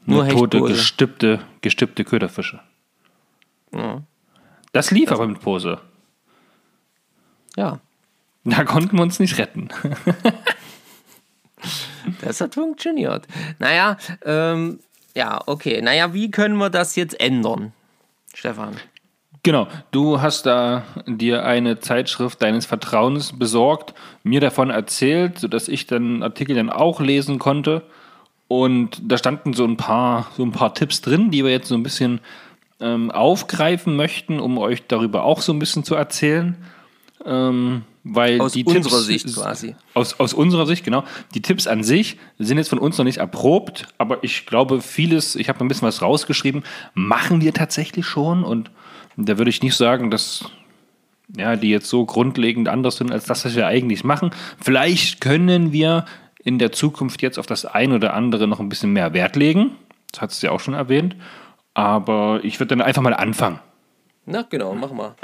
[0.06, 2.60] nur, Nur tote, gestippte, gestippte Köderfische.
[3.74, 4.02] Ja.
[4.72, 5.80] Das lief aber mit Pose.
[7.56, 7.80] ja.
[8.46, 9.68] Da konnten wir uns nicht retten.
[12.22, 13.28] Das hat funktioniert.
[13.60, 14.80] Naja, ähm,
[15.16, 15.82] ja, okay.
[15.82, 17.74] Naja, wie können wir das jetzt ändern,
[18.34, 18.78] Stefan?
[19.44, 25.88] Genau, du hast da dir eine Zeitschrift deines Vertrauens besorgt, mir davon erzählt, sodass ich
[25.88, 27.84] den Artikel dann auch lesen konnte.
[28.50, 31.76] Und da standen so ein paar, so ein paar Tipps drin, die wir jetzt so
[31.76, 32.20] ein bisschen
[32.82, 36.58] ähm, aufgreifen möchten, um euch darüber auch so ein bisschen zu erzählen.
[37.26, 39.76] Ähm, weil Aus die unserer Tipps, Sicht quasi.
[39.94, 41.04] Aus, aus unserer Sicht, genau.
[41.34, 45.36] Die Tipps an sich sind jetzt von uns noch nicht erprobt, aber ich glaube, vieles,
[45.36, 48.72] ich habe ein bisschen was rausgeschrieben, machen wir tatsächlich schon und
[49.28, 50.46] da würde ich nicht sagen, dass
[51.36, 54.32] ja, die jetzt so grundlegend anders sind als das, was wir eigentlich machen.
[54.60, 56.06] Vielleicht können wir
[56.44, 59.72] in der Zukunft jetzt auf das ein oder andere noch ein bisschen mehr Wert legen.
[60.12, 61.16] Das hat es ja auch schon erwähnt.
[61.74, 63.60] Aber ich würde dann einfach mal anfangen.
[64.26, 65.16] Na genau, mach mal.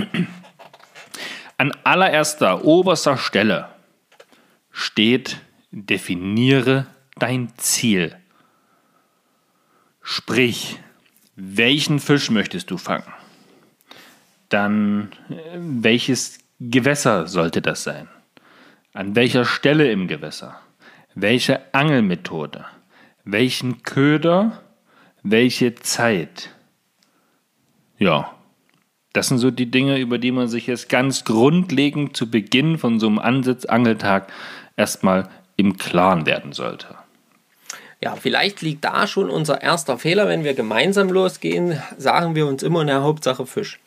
[1.57, 3.69] An allererster, oberster Stelle
[4.71, 5.39] steht,
[5.71, 6.85] definiere
[7.17, 8.15] dein Ziel.
[10.01, 10.79] Sprich,
[11.35, 13.05] welchen Fisch möchtest du fangen?
[14.55, 15.11] Dann,
[15.53, 18.07] welches Gewässer sollte das sein?
[18.93, 20.61] An welcher Stelle im Gewässer?
[21.13, 22.63] Welche Angelmethode?
[23.25, 24.61] Welchen Köder?
[25.23, 26.51] Welche Zeit?
[27.97, 28.33] Ja,
[29.11, 33.01] das sind so die Dinge, über die man sich jetzt ganz grundlegend zu Beginn von
[33.01, 34.31] so einem Ansitz-Angeltag
[34.77, 36.95] erstmal im Klaren werden sollte.
[38.01, 40.29] Ja, vielleicht liegt da schon unser erster Fehler.
[40.29, 43.81] Wenn wir gemeinsam losgehen, sagen wir uns immer in der Hauptsache Fisch.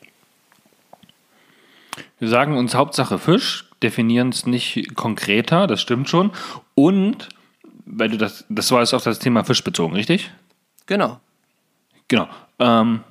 [2.19, 6.31] Wir sagen uns Hauptsache Fisch, definieren es nicht konkreter, das stimmt schon.
[6.75, 7.29] Und,
[7.85, 10.29] weil du das, das war jetzt auf das Thema Fisch bezogen, richtig?
[10.85, 11.19] Genau.
[12.09, 12.27] Genau.
[12.59, 13.01] Ähm,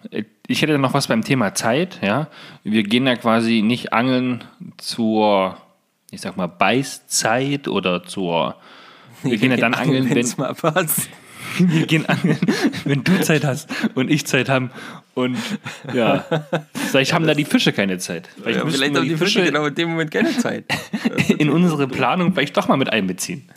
[0.47, 2.01] ich hätte noch was beim Thema Zeit.
[2.03, 2.29] Ja,
[2.65, 4.45] wir gehen ja quasi nicht angeln
[4.77, 5.57] zur,
[6.11, 8.57] ich sag mal Beißzeit oder zur.
[9.23, 11.09] Wir gehen ja dann angeln, wenn mal passt.
[11.59, 12.39] wir gehen angeln,
[12.85, 14.71] wenn du Zeit hast und ich Zeit haben.
[15.19, 15.37] Und
[15.93, 16.25] ja,
[16.75, 18.29] vielleicht haben da die Fische keine Zeit.
[18.37, 20.65] Vielleicht Ja, vielleicht haben die Fische genau in dem Moment keine Zeit.
[21.29, 23.49] in unsere Planung vielleicht doch mal mit einbeziehen.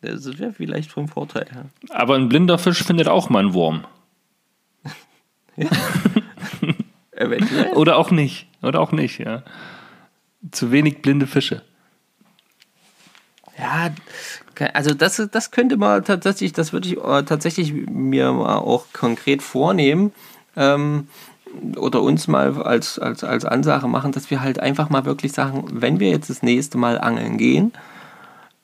[0.00, 1.46] Das wäre vielleicht vom Vorteil.
[1.54, 1.66] Ja.
[1.94, 3.86] Aber ein blinder Fisch findet auch mal einen Wurm.
[7.12, 7.74] Eventuell.
[7.74, 8.48] Oder auch nicht.
[8.62, 9.44] Oder auch nicht, ja.
[10.50, 11.62] Zu wenig blinde Fische.
[13.56, 13.94] Ja,
[14.60, 19.42] also das, das könnte man tatsächlich, das würde ich äh, tatsächlich mir mal auch konkret
[19.42, 20.12] vornehmen
[20.56, 21.08] ähm,
[21.76, 25.64] oder uns mal als, als, als Ansage machen, dass wir halt einfach mal wirklich sagen,
[25.72, 27.72] wenn wir jetzt das nächste Mal angeln gehen,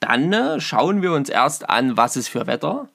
[0.00, 2.88] dann äh, schauen wir uns erst an, was ist für Wetter.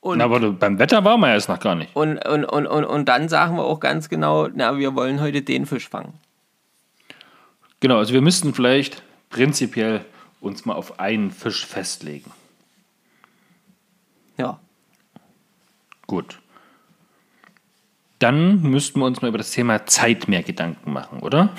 [0.00, 1.94] Und, Na, aber beim Wetter waren wir erst noch gar nicht.
[1.94, 5.42] und, und, und, und, und dann sagen wir auch ganz genau, na, wir wollen heute
[5.42, 6.14] den Fisch fangen.
[7.80, 10.04] Genau, also wir müssten vielleicht prinzipiell
[10.40, 12.30] uns mal auf einen Fisch festlegen.
[14.36, 14.60] Ja.
[16.06, 16.40] Gut.
[18.18, 21.50] Dann müssten wir uns mal über das Thema Zeit mehr Gedanken machen, oder?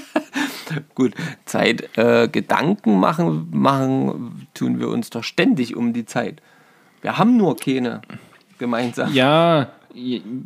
[0.94, 6.40] Gut, Zeit, äh, Gedanken machen, machen tun wir uns doch ständig um die Zeit.
[7.02, 8.02] Wir haben nur keine
[8.58, 9.12] gemeinsam.
[9.14, 9.72] Ja,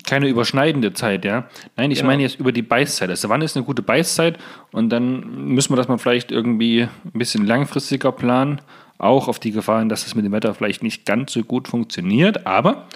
[0.06, 1.48] keine überschneidende Zeit, ja.
[1.76, 2.10] Nein, ich Genau.
[2.10, 3.10] meine jetzt über die Beißzeit.
[3.10, 4.38] Also wann ist eine gute Beißzeit?
[4.72, 8.60] Und dann müssen wir das mal vielleicht irgendwie ein bisschen langfristiger planen.
[8.98, 11.68] Auch auf die Gefahr hin, dass es mit dem Wetter vielleicht nicht ganz so gut
[11.68, 12.46] funktioniert.
[12.46, 12.86] Aber,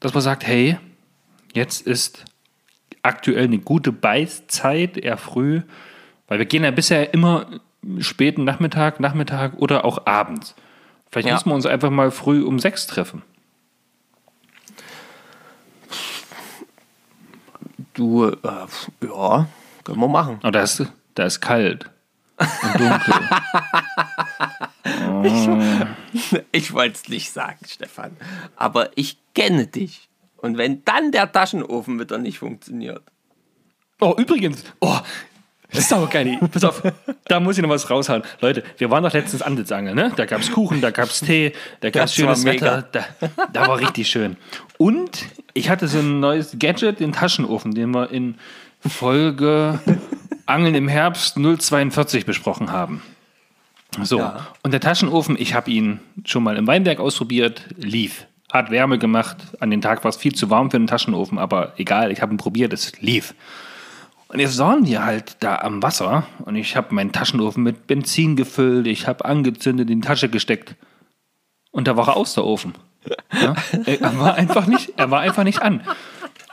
[0.00, 0.78] dass man sagt, hey,
[1.54, 2.24] jetzt ist
[3.02, 5.60] aktuell eine gute Beißzeit, eher früh.
[6.28, 7.46] Weil wir gehen ja bisher immer
[7.98, 10.54] späten Nachmittag, Nachmittag oder auch abends.
[11.10, 11.34] Vielleicht Ja.
[11.34, 13.22] müssen wir uns einfach mal früh um sechs treffen.
[17.94, 18.36] Du, äh,
[19.06, 19.46] ja,
[19.84, 20.40] können wir machen.
[20.42, 21.90] Oh, da ist, da ist kalt
[22.38, 23.14] und dunkel.
[26.52, 28.16] Ich wollte es nicht sagen, Stefan.
[28.56, 30.10] Aber ich kenne dich.
[30.36, 33.02] Und wenn dann der Taschenofen wieder nicht funktioniert.
[34.00, 34.98] oh, übrigens, oh,
[35.80, 36.38] saugeil.
[36.52, 36.82] Pass auf,
[37.26, 38.22] da muss ich noch was raushauen.
[38.40, 40.12] Leute, wir waren doch letztens Ansitzangeln, ne?
[40.16, 42.44] Da gab es Kuchen, da gab es Tee, da gab es Das schönes.
[42.44, 42.82] Wetter.
[42.92, 43.04] Da,
[43.52, 44.36] da war richtig schön.
[44.78, 48.36] Und ich hatte so ein neues Gadget, den Taschenofen, den wir in
[48.86, 49.80] Folge
[50.46, 53.02] Angeln im Herbst 042 besprochen haben.
[54.02, 54.48] So, Ja.
[54.62, 58.26] und der Taschenofen, ich habe ihn schon mal im Weinberg ausprobiert, lief.
[58.52, 59.36] Hat Wärme gemacht.
[59.60, 62.32] An den Tag war es viel zu warm für einen Taschenofen, aber egal, ich habe
[62.34, 63.34] ihn probiert, es lief.
[64.28, 68.36] Und jetzt waren wir halt da am Wasser und ich habe meinen Taschenofen mit Benzin
[68.36, 70.74] gefüllt, ich habe angezündet, in die Tasche gesteckt.
[71.70, 72.74] Und da war er aus, der Ofen.
[73.32, 73.54] Ja?
[73.86, 75.82] Er war einfach nicht, er war einfach nicht an.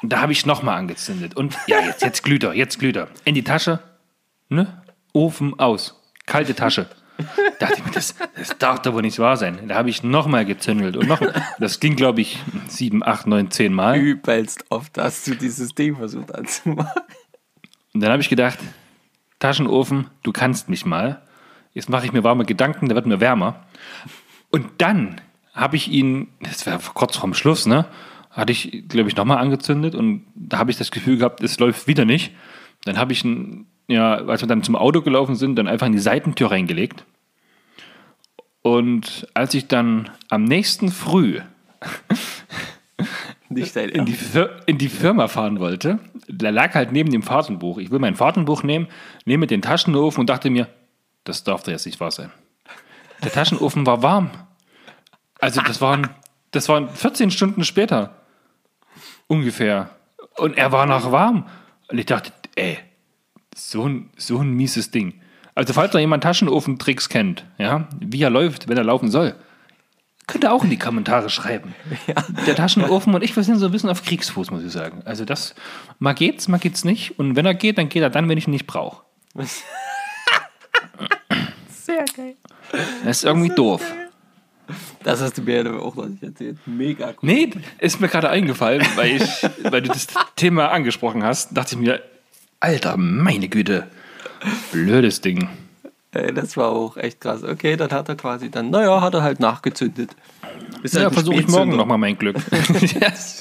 [0.02, 1.36] Und da habe ich nochmal angezündet.
[1.36, 3.08] Und ja, jetzt, jetzt glüht er, jetzt glüht er.
[3.24, 3.80] In die Tasche,
[4.50, 4.82] ne?
[5.14, 6.00] Ofen aus.
[6.26, 6.88] Kalte Tasche.
[7.18, 9.68] Da dachte ich mir, das, das darf doch wohl nicht wahr sein.
[9.68, 11.22] Da habe ich nochmal gezündelt und noch.
[11.60, 13.98] Das ging, glaube ich, sieben, acht, neun, zehn Mal.
[13.98, 17.02] Übelst oft hast du dieses Ding versucht anzumachen.
[17.94, 18.60] Und dann habe ich gedacht,
[19.40, 21.22] Taschenofen, du kannst mich mal.
[21.74, 23.66] Jetzt mache ich mir warme Gedanken, der wird mir wärmer.
[24.50, 25.20] Und dann
[25.54, 27.86] habe ich ihn, das war kurz vorm Schluss, ne?
[28.30, 31.88] Hatte ich, glaube ich, nochmal angezündet und da habe ich das Gefühl gehabt, es läuft
[31.88, 32.34] wieder nicht.
[32.86, 35.94] Dann habe ich ihn, ja, als wir dann zum Auto gelaufen sind, dann einfach in
[35.94, 37.06] die Seitentür reingelegt.
[38.62, 41.42] Und als ich dann am nächsten Früh
[43.52, 44.18] Nicht dein in die,
[44.66, 47.78] in die Firma fahren wollte, da lag halt neben dem Fahrtenbuch.
[47.78, 48.88] Ich will mein Fahrtenbuch nehmen,
[49.26, 50.68] nehme den Taschenofen und dachte mir,
[51.24, 52.32] das darf doch jetzt nicht wahr sein.
[53.24, 54.32] Der Taschenofen war warm.
[55.40, 56.10] Also das waren,
[56.52, 58.16] das waren 14 Stunden später.
[59.28, 59.90] Ungefähr.
[60.38, 61.48] Und er war noch warm.
[61.90, 62.80] Und ich dachte, ey,
[63.56, 65.22] so ein, so ein mieses Ding.
[65.56, 69.36] Also falls noch jemand Taschenofen-Tricks kennt, ja, wie er läuft, wenn er laufen soll,
[70.28, 71.76] könnt ihr auch in die Kommentare schreiben.
[72.48, 75.02] Der Taschenofen und ich, wir sind so ein bisschen auf Kriegsfuß, muss ich sagen.
[75.06, 75.56] Also das,
[76.00, 77.20] mal geht's, mal geht's nicht.
[77.20, 79.04] Und wenn er geht, dann geht er dann, wenn ich ihn nicht brauche.
[81.70, 82.36] Sehr geil.
[83.04, 83.82] Das ist irgendwie doof.
[85.04, 86.58] Das hast du mir aber auch noch nicht erzählt.
[86.66, 87.16] Mega cool.
[87.22, 89.24] Nee, ist mir gerade eingefallen, weil, ich,
[89.64, 92.02] weil du das Thema angesprochen hast, dachte ich mir,
[92.60, 93.88] Alter, meine Güte,
[94.72, 95.50] blödes Ding.
[96.13, 97.43] Ey, das war auch echt krass.
[97.43, 100.12] Okay, dann hat er quasi dann, naja, hat er halt nachgezündet.
[100.84, 102.38] Ist halt Ja, versuche ich morgen nochmal mein Glück.
[102.82, 103.39] Yes.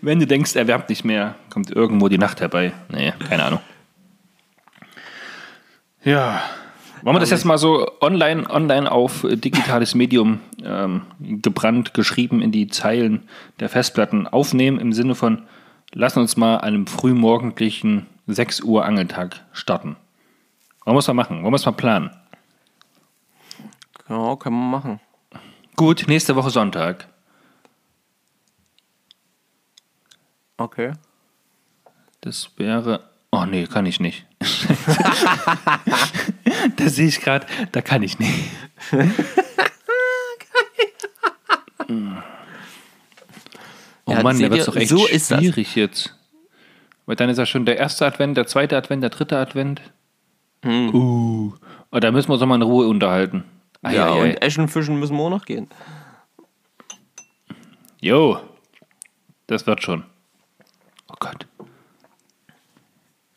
[0.00, 2.72] Wenn du denkst, er wärmt nicht mehr, kommt irgendwo die Nacht herbei.
[2.88, 3.60] Nee, keine Ahnung.
[6.04, 6.42] Ja.
[7.02, 12.52] Wollen wir das jetzt mal so online, online auf digitales Medium ähm, gebrannt, geschrieben in
[12.52, 13.24] die Zeilen
[13.58, 15.42] der Festplatten aufnehmen, im Sinne von,
[15.92, 19.96] lass uns mal an einem frühmorgendlichen 6 Uhr Angeltag starten.
[20.84, 21.42] Wollen wir es mal machen?
[21.42, 22.10] Wollen wir es mal planen?
[24.08, 25.00] Ja, können wir machen.
[25.76, 27.08] Gut, nächste Woche Sonntag.
[30.56, 30.92] Okay.
[32.20, 33.08] Das wäre.
[33.30, 34.26] Oh nee, kann ich nicht.
[36.76, 38.50] da sehe ich gerade, da kann ich nicht.
[44.06, 46.14] oh Ja, Mann, da wird doch echt so schwierig jetzt.
[47.06, 49.80] Weil dann ist ja schon der erste Advent, der zweite Advent, der dritte Advent.
[50.62, 50.94] Hm.
[50.94, 51.52] Uh.
[51.90, 53.44] Oh, da müssen wir uns noch mal in Ruhe unterhalten.
[53.82, 54.22] Ei, ja, ei, ei.
[54.22, 55.68] und Eschen fischen müssen wir auch noch gehen.
[58.00, 58.38] Jo,
[59.46, 60.04] das wird schon.
[61.08, 61.46] Oh Gott.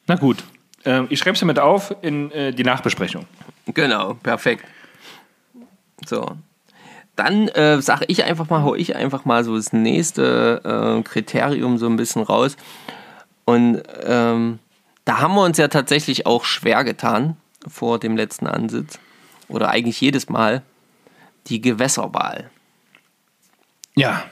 [0.08, 0.44] Na gut,
[0.86, 3.26] ähm, ich schreibe es damit auf in äh, die Nachbesprechung.
[3.74, 4.66] Genau, perfekt.
[6.06, 6.38] So.
[7.16, 11.78] Dann äh, sage ich einfach mal, hau ich einfach mal so das nächste äh, Kriterium
[11.78, 12.56] so ein bisschen raus.
[13.46, 14.60] Und ähm,
[15.06, 17.38] da haben wir uns ja tatsächlich auch schwer getan
[17.68, 19.00] vor dem letzten Ansitz.
[19.48, 20.64] Oder eigentlich jedes Mal
[21.48, 22.50] die Gewässerwahl.
[23.96, 24.24] Ja,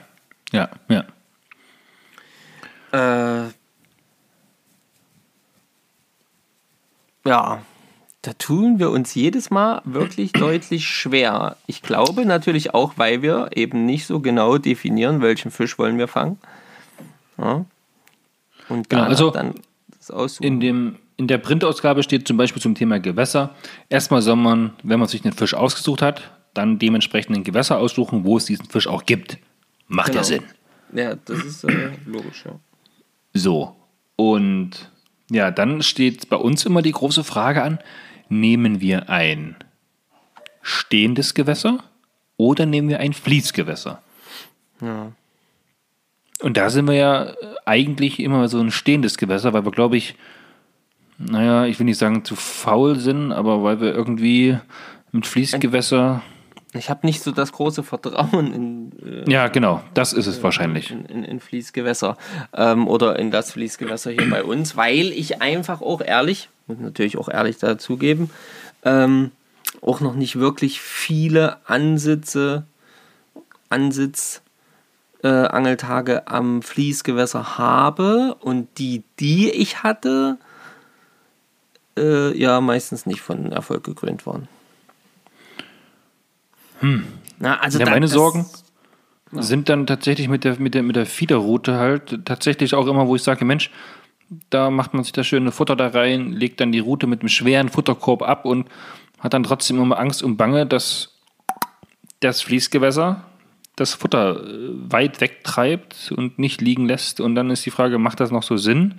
[0.52, 1.04] ja, ja.
[2.92, 3.50] Äh,
[7.24, 7.62] ja,
[8.22, 11.56] da tun wir uns jedes Mal wirklich deutlich schwer.
[11.66, 16.08] Ich glaube natürlich auch, weil wir eben nicht so genau definieren, welchen Fisch wollen wir
[16.08, 16.38] fangen.
[17.38, 17.64] Ja?
[18.68, 19.54] Und Genau, also dann
[20.06, 20.46] das aussuchen.
[20.46, 23.54] In, dem, in der Printausgabe steht zum Beispiel zum Thema Gewässer,
[23.88, 28.24] erstmal soll man, wenn man sich einen Fisch ausgesucht hat, dann dementsprechend ein Gewässer aussuchen,
[28.24, 29.38] wo es diesen Fisch auch gibt.
[29.88, 30.18] Macht Genau.
[30.18, 30.42] ja Sinn.
[30.92, 32.52] ja, das ist äh, logisch, ja.
[33.32, 33.74] So.
[34.16, 34.90] Und
[35.30, 37.78] ja, dann steht bei uns immer die große Frage an,
[38.28, 39.56] nehmen wir ein
[40.62, 41.82] stehendes Gewässer
[42.36, 44.02] oder nehmen wir ein Fließgewässer?
[44.80, 45.12] Ja.
[46.44, 47.34] Und da sind wir ja äh,
[47.64, 50.14] eigentlich immer so ein stehendes Gewässer, weil wir, glaube ich,
[51.16, 54.58] naja, ich will nicht sagen zu faul sind, aber weil wir irgendwie
[55.10, 56.20] mit Fließgewässer.
[56.74, 60.90] Ich habe nicht so das große Vertrauen in, äh, Ja, genau, das ist es wahrscheinlich.
[60.90, 62.18] in, in, in Fließgewässer
[62.54, 67.16] ähm, oder in das Fließgewässer hier bei uns, weil ich einfach auch ehrlich, muss natürlich
[67.16, 68.28] auch ehrlich dazugeben,
[68.84, 69.30] ähm,
[69.80, 72.66] auch noch nicht wirklich viele Ansitze,
[73.70, 74.42] Ansitz,
[75.24, 80.36] äh, Angeltage am Fließgewässer habe und die, die ich hatte,
[81.98, 84.46] äh, ja meistens nicht von Erfolg gekrönt waren.
[87.38, 88.46] Na, also Ja, da- meine Sorgen
[89.32, 93.16] sind dann tatsächlich mit der, mit der, mit der Fiederroute halt tatsächlich auch immer, wo
[93.16, 93.70] ich sage, Mensch,
[94.50, 97.28] da macht man sich das schöne Futter da rein, legt dann die Route mit einem
[97.28, 98.68] schweren Futterkorb ab und
[99.20, 101.10] hat dann trotzdem immer Angst und Bange, dass
[102.20, 103.24] das Fließgewässer
[103.76, 107.20] das Futter äh, weit wegtreibt und nicht liegen lässt.
[107.20, 108.94] Und dann ist die Frage, macht das noch so Sinn?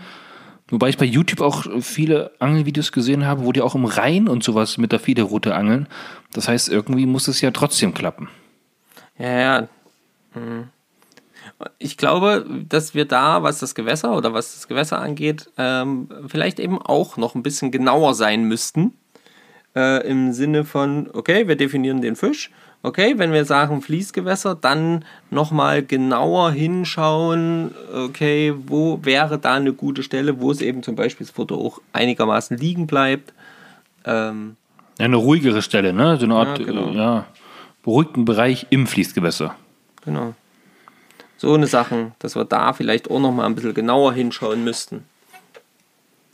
[0.67, 4.43] Wobei ich bei YouTube auch viele Angelvideos gesehen habe, wo die auch im Rhein und
[4.43, 5.88] sowas mit der Fiederroute angeln.
[6.34, 8.30] Das heißt, irgendwie muss es ja trotzdem klappen.
[9.19, 9.67] Ja, ja.
[10.34, 10.69] Mhm.
[11.78, 16.59] Ich glaube, dass wir da, was das Gewässer oder was das Gewässer angeht, ähm, vielleicht
[16.59, 18.93] eben auch noch ein bisschen genauer sein müssten.
[19.76, 22.49] Äh, Im Sinne von, okay, wir definieren den Fisch.
[22.86, 30.03] Okay, wenn wir sagen Fließgewässer, dann nochmal genauer hinschauen, okay, wo wäre da eine gute
[30.03, 33.33] Stelle, wo es eben zum Beispiel das Foto auch einigermaßen liegen bleibt.
[34.05, 34.55] Ähm,
[34.99, 36.17] Ja, eine ruhigere Stelle, ne?
[36.17, 36.89] So eine Art, Ja, genau.
[36.91, 37.25] äh, ja,
[37.81, 39.55] beruhigten Bereich im Fließgewässer.
[40.03, 40.36] Genau.
[41.38, 45.05] So eine Sachen, dass wir da vielleicht auch noch mal ein bisschen genauer hinschauen müssten.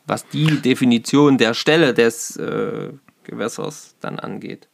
[0.05, 2.89] Was die Definition der Stelle des äh,
[3.23, 4.67] Gewässers dann angeht.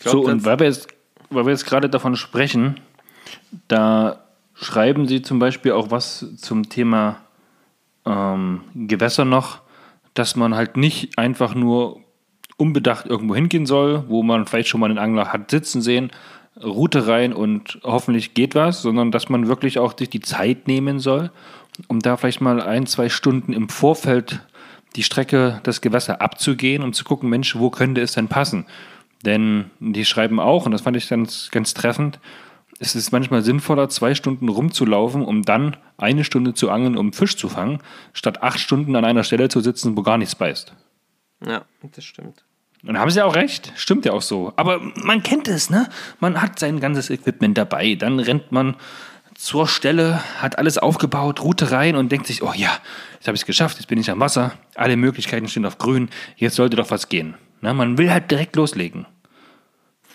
[0.00, 0.88] Glaub, So, und weil wir, jetzt,
[1.30, 2.80] weil wir jetzt gerade davon sprechen,
[3.68, 4.24] da
[4.54, 7.16] schreiben Sie zum Beispiel auch was zum Thema
[8.04, 9.60] ähm, Gewässer noch,
[10.14, 12.00] dass man halt nicht einfach nur
[12.56, 16.10] unbedacht irgendwo hingehen soll, wo man vielleicht schon mal einen Angler hat sitzen sehen,
[16.62, 21.00] Route rein und hoffentlich geht was, sondern dass man wirklich auch sich die Zeit nehmen
[21.00, 21.32] soll,
[21.88, 24.40] um da vielleicht mal ein, zwei Stunden im Vorfeld
[24.94, 28.66] die Strecke, das Gewässer abzugehen, um zu gucken, Mensch, wo könnte es denn passen?
[29.24, 32.18] Denn die schreiben auch, und das fand ich ganz, ganz treffend,
[32.80, 37.36] es ist manchmal sinnvoller, zwei Stunden rumzulaufen, um dann eine Stunde zu angeln, um Fisch
[37.36, 37.78] zu fangen,
[38.12, 40.74] statt acht Stunden an einer Stelle zu sitzen, wo gar nichts beißt.
[41.46, 41.64] Ja,
[41.94, 42.44] das stimmt.
[42.86, 44.52] Und da haben sie auch recht, stimmt ja auch so.
[44.56, 45.88] Aber man kennt es, ne?
[46.20, 48.76] Man hat sein ganzes Equipment dabei, dann rennt man
[49.34, 52.70] zur Stelle, hat alles aufgebaut, Route rein und denkt sich, oh ja,
[53.14, 56.10] jetzt habe ich es geschafft, jetzt bin ich am Wasser, alle Möglichkeiten stehen auf grün,
[56.36, 57.34] jetzt sollte doch was gehen.
[57.62, 57.72] Ne?
[57.72, 59.06] Man will halt direkt loslegen.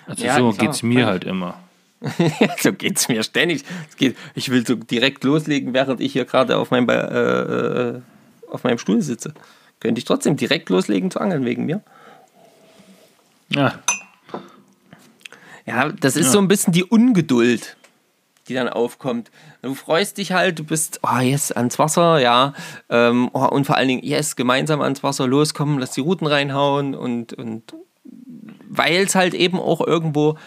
[0.09, 1.59] Also Ja, so klar, geht es mir halt immer.
[2.59, 3.63] so geht es mir ständig.
[3.97, 8.01] Geht, ich will so direkt loslegen, während ich hier gerade auf, meinem äh, äh,
[8.49, 9.33] auf meinem Stuhl sitze.
[9.79, 11.81] Könnte ich trotzdem direkt loslegen zu angeln wegen mir?
[13.49, 13.79] Ja,
[15.65, 17.77] Ja, das ist so ein bisschen die Ungeduld,
[18.47, 19.29] die dann aufkommt.
[19.61, 22.53] Du freust dich halt, du bist, oh, yes, ans Wasser, ja.
[22.89, 26.95] Ähm, oh, und vor allen Dingen, yes, gemeinsam ans Wasser loskommen, lass die Routen reinhauen
[26.95, 27.75] und, und
[28.67, 30.37] weil es halt eben auch irgendwo,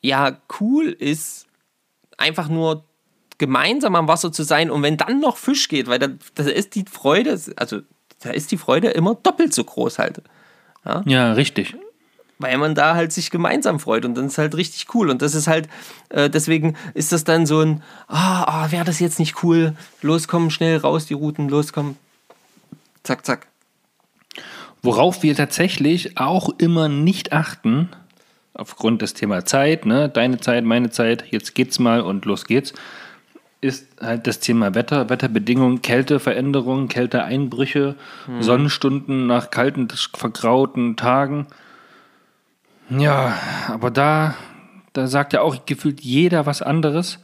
[0.00, 1.46] ja, cool ist,
[2.18, 2.84] einfach nur
[3.38, 6.74] gemeinsam am Wasser zu sein und wenn dann noch Fisch geht, weil da, da ist
[6.74, 7.80] die Freude, also
[8.20, 10.22] da ist die Freude immer doppelt so groß halt
[11.04, 11.74] ja, richtig.
[12.38, 15.34] weil man da halt sich gemeinsam freut und dann ist halt richtig cool und das
[15.34, 15.68] ist halt,
[16.10, 20.50] äh, deswegen ist das dann so ein, ah, ah wäre das jetzt nicht cool, loskommen,
[20.50, 21.96] schnell raus, die Routen, loskommen,
[23.02, 23.46] zack, zack.
[24.84, 27.88] Worauf wir tatsächlich auch immer nicht achten,
[28.52, 32.74] aufgrund des Thema Zeit, ne, deine Zeit, meine Zeit, jetzt geht's mal und los geht's,
[33.62, 37.94] ist halt das Thema Wetter, Wetterbedingungen, Kälteveränderungen, Kälteeinbrüche,
[38.40, 41.46] Sonnenstunden nach kalten, vergrauten Tagen.
[42.90, 44.34] Ja, aber da,
[44.92, 47.20] da sagt ja auch gefühlt jeder was anderes.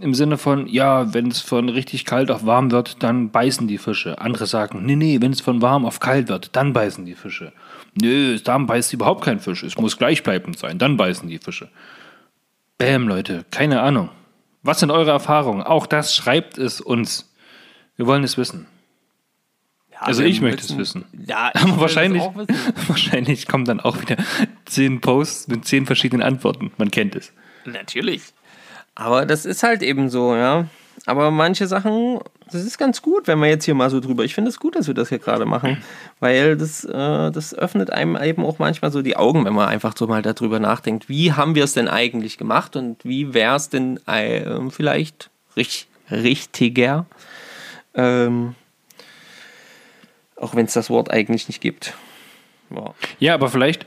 [0.00, 3.78] Im Sinne von, ja, wenn es von richtig kalt auf warm wird, dann beißen die
[3.78, 4.20] Fische.
[4.20, 7.52] Andere sagen, nee, nee, wenn es von warm auf kalt wird, dann beißen die Fische.
[8.00, 9.64] Nö, da beißt überhaupt kein Fisch.
[9.64, 11.68] Es muss gleichbleibend sein, dann beißen die Fische.
[12.78, 14.10] Bäm, Leute, keine Ahnung.
[14.62, 15.62] Was sind eure Erfahrungen?
[15.62, 17.32] Auch das schreibt es uns.
[17.96, 18.66] Wir wollen es wissen.
[19.92, 21.26] Ja, Also ich möchte müssen- es wissen.
[21.26, 22.54] Ja, ich Aber wahrscheinlich, auch wissen.
[22.86, 24.16] wahrscheinlich kommen dann auch wieder
[24.64, 26.70] zehn Posts mit zehn verschiedenen Antworten.
[26.76, 27.32] Man kennt es.
[27.64, 28.22] Natürlich.
[28.98, 30.66] Aber das ist halt eben so, ja.
[31.06, 32.18] Aber manche Sachen,
[32.50, 34.24] das ist ganz gut, wenn wir jetzt hier mal so drüber.
[34.24, 35.78] Ich finde es gut, dass wir das hier gerade machen,
[36.18, 39.94] weil das, äh, das öffnet einem eben auch manchmal so die Augen, wenn man einfach
[39.96, 43.68] so mal darüber nachdenkt, wie haben wir es denn eigentlich gemacht und wie wäre es
[43.68, 47.06] denn äh, vielleicht rich richtiger,
[47.94, 48.56] ähm,
[50.34, 51.94] auch wenn es das Wort eigentlich nicht gibt.
[52.70, 52.94] Ja.
[53.20, 53.86] Ja, aber vielleicht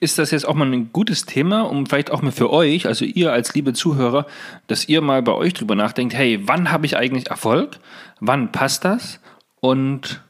[0.00, 3.04] ist das jetzt auch mal ein gutes Thema, um vielleicht auch mal für euch, also
[3.04, 4.26] ihr als liebe Zuhörer,
[4.66, 7.78] dass ihr mal bei euch drüber nachdenkt, hey, wann habe ich eigentlich Erfolg?
[8.20, 9.20] Wann passt das?
[9.60, 10.22] Und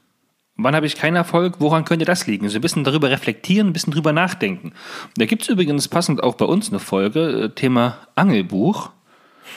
[0.57, 1.57] wann habe ich keinen Erfolg?
[1.61, 2.49] Woran könnte das liegen?
[2.49, 4.72] So ein bisschen darüber reflektieren, ein bisschen drüber nachdenken.
[5.16, 8.90] Da gibt es übrigens passend auch bei uns eine Folge, äh, Thema Angelbuch.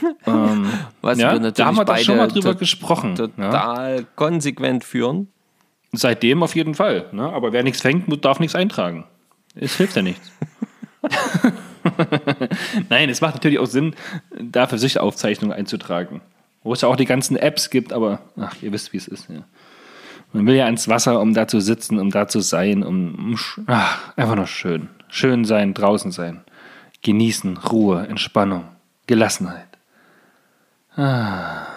[0.26, 0.70] ähm,
[1.02, 3.16] Was ja, wir da natürlich haben wir doch schon mal drüber gesprochen.
[3.18, 3.28] Ja.
[3.28, 5.28] Total konsequent führen.
[5.92, 7.08] Seitdem auf jeden Fall.
[7.12, 7.24] Ne?
[7.24, 9.06] Aber wer nichts fängt, darf nichts eintragen.
[9.56, 10.32] Es hilft ja nichts.
[12.90, 13.96] Nein, es macht natürlich auch Sinn,
[14.40, 16.22] da für sich Aufzeichnungen einzutragen.
[16.64, 19.30] Wo es ja auch die ganzen Apps gibt, aber ach, ihr wisst, wie es ist.
[19.30, 19.44] Ja.
[20.32, 23.40] Man will ja ans Wasser, um da zu sitzen, um da zu sein, um, um
[23.68, 24.90] ach, einfach nur schön.
[25.10, 26.42] Schön sein, draußen sein.
[27.02, 28.66] Genießen, Ruhe, Entspannung,
[29.08, 29.68] Gelassenheit.
[30.96, 31.68] Ja.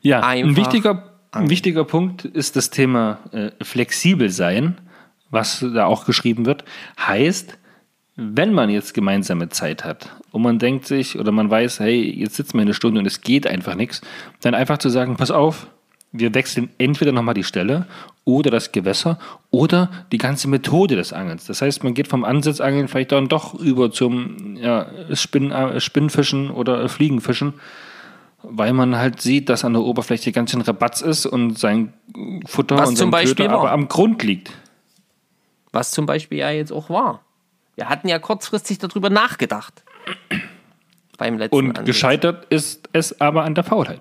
[0.00, 4.78] Ja, ein wichtiger, ein wichtiger Punkt ist das Thema äh, flexibel sein,
[5.34, 6.64] was da auch geschrieben wird.
[6.98, 7.58] Heißt,
[8.16, 12.36] wenn man jetzt gemeinsame Zeit hat und man denkt sich oder man weiß, hey, jetzt
[12.36, 14.00] sitzen wir eine Stunde und es geht einfach nichts,
[14.40, 15.66] dann einfach zu sagen, pass auf,
[16.12, 17.86] wir wechseln entweder nochmal die Stelle
[18.24, 19.18] oder das Gewässer
[19.50, 21.44] oder die ganze Methode des Angelns.
[21.46, 26.50] Das heißt, man geht vom Ansitzangeln vielleicht dann doch über zum ja, Spinn, äh, Spinnfischen
[26.50, 27.54] oder Fliegenfischen
[28.46, 31.92] weil man halt sieht, dass an der Oberfläche ganz schön Rabatz ist und sein
[32.46, 34.52] Futter Was und zum sein Beispiel Köder aber am Grund liegt.
[35.74, 37.20] Was zum Beispiel ja jetzt auch war.
[37.74, 39.82] Wir hatten ja kurzfristig darüber nachgedacht.
[41.18, 41.86] Beim letzten Und Ansatz.
[41.86, 44.00] gescheitert ist es aber an der Faulheit.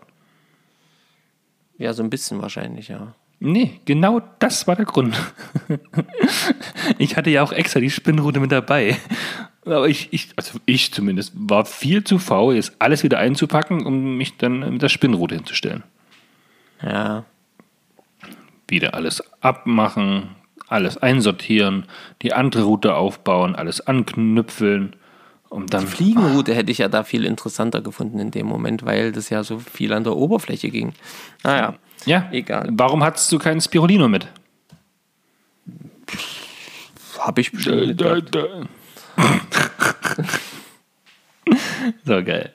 [1.79, 3.15] Ja, so ein bisschen wahrscheinlich, ja.
[3.39, 5.19] Nee, genau das war der Grund.
[6.99, 8.95] ich hatte ja auch extra die Spinnrute mit dabei.
[9.65, 14.15] Aber ich, ich, also ich zumindest, war viel zu faul, jetzt alles wieder einzupacken, um
[14.17, 15.83] mich dann mit der Spinnrute hinzustellen.
[16.83, 17.25] Ja.
[18.67, 20.35] Wieder alles abmachen,
[20.73, 21.85] alles einsortieren,
[22.21, 24.95] die andere Route aufbauen, alles anknüpfeln.
[25.49, 29.29] Und dann Fliegenroute hätte ich ja da viel interessanter gefunden in dem Moment, weil das
[29.29, 30.93] ja so viel an der Oberfläche ging.
[31.43, 32.69] Naja, Ja, Egal.
[32.71, 34.27] Warum hattest du keinen Spirulino mit?
[37.19, 37.87] habe ich bestimmt.
[37.87, 38.35] mitgehabt.
[42.05, 42.53] so geil.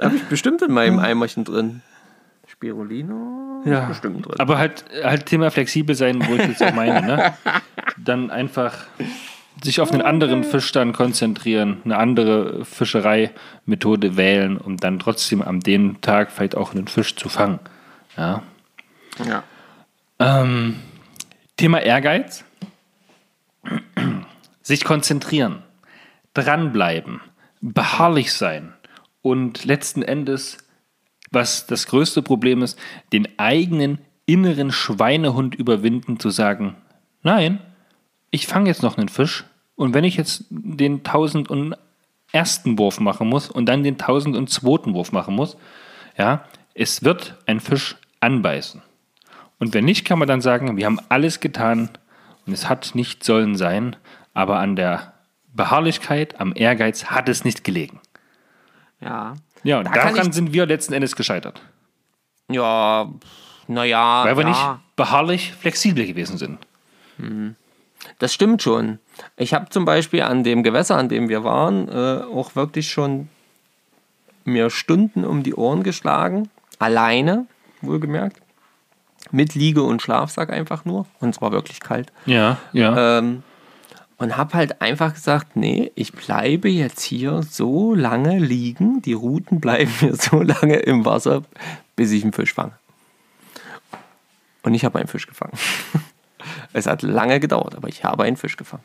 [0.00, 1.82] Habe ich bestimmt in meinem Eimerchen drin.
[2.56, 3.62] Spirulino?
[3.66, 4.38] Ja, Bestimmt drin.
[4.38, 7.34] Aber halt, halt Thema flexibel sein, wo ich jetzt auch meine, ne?
[7.98, 8.86] Dann einfach
[9.62, 15.60] sich auf einen anderen Fisch dann konzentrieren, eine andere Fischereimethode wählen, um dann trotzdem am
[15.60, 17.58] dem Tag vielleicht auch einen Fisch zu fangen.
[18.18, 18.42] Ja.
[19.24, 19.42] Ja.
[20.18, 20.76] Ähm,
[21.56, 22.44] Thema Ehrgeiz.
[24.60, 25.62] Sich konzentrieren,
[26.34, 27.22] dranbleiben,
[27.62, 28.74] beharrlich sein
[29.22, 30.58] und letzten Endes,
[31.36, 32.78] was das größte Problem ist,
[33.12, 36.74] den eigenen inneren Schweinehund überwinden, zu sagen,
[37.22, 37.60] nein,
[38.30, 39.44] ich fange jetzt noch einen Fisch
[39.76, 41.76] und wenn ich jetzt den tausend und
[42.32, 45.58] ersten Wurf machen muss und dann den tausend und zweiten Wurf machen muss,
[46.16, 48.82] ja, es wird ein Fisch anbeißen.
[49.58, 51.90] Und wenn nicht, kann man dann sagen, wir haben alles getan
[52.46, 53.94] und es hat nicht sollen sein,
[54.32, 55.12] aber an der
[55.52, 58.00] Beharrlichkeit, am Ehrgeiz hat es nicht gelegen.
[59.00, 59.34] Ja.
[59.62, 61.60] Ja, und Da daran ich- sind wir letzten Endes gescheitert.
[62.50, 63.10] Ja,
[63.66, 64.24] naja.
[64.24, 64.48] Weil wir ja.
[64.50, 66.58] nicht beharrlich flexibel gewesen sind.
[68.18, 68.98] Das stimmt schon.
[69.36, 73.28] Ich habe zum Beispiel an dem Gewässer, an dem wir waren, äh, auch wirklich schon
[74.44, 76.48] mir Stunden um die Ohren geschlagen.
[76.78, 77.46] Alleine,
[77.80, 78.40] wohlgemerkt.
[79.32, 81.06] Mit Liege und Schlafsack einfach nur.
[81.18, 82.12] Und es war wirklich kalt.
[82.26, 83.18] Ja, ja.
[83.18, 83.42] Ähm,
[84.18, 89.60] und habe halt einfach gesagt, nee, ich bleibe jetzt hier so lange liegen, die Routen
[89.60, 91.42] bleiben mir so lange im Wasser,
[91.96, 92.72] bis ich einen Fisch fange.
[94.62, 95.56] Und ich habe einen Fisch gefangen.
[96.72, 98.84] es hat lange gedauert, aber ich habe einen Fisch gefangen.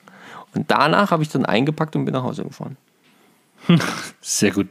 [0.54, 2.78] Und danach habe ich dann eingepackt und bin nach Hause gefahren.
[4.22, 4.68] Sehr gut.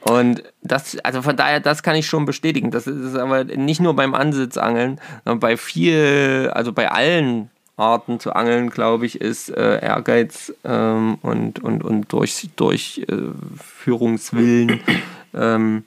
[0.00, 2.70] Und das, also von daher, das kann ich schon bestätigen.
[2.70, 8.34] Das ist aber nicht nur beim Ansitzangeln, sondern bei viel, also bei allen Arten zu
[8.34, 14.80] angeln, glaube ich, ist äh, Ehrgeiz ähm, und, und, und durch, Durchführungswillen
[15.34, 15.84] ähm,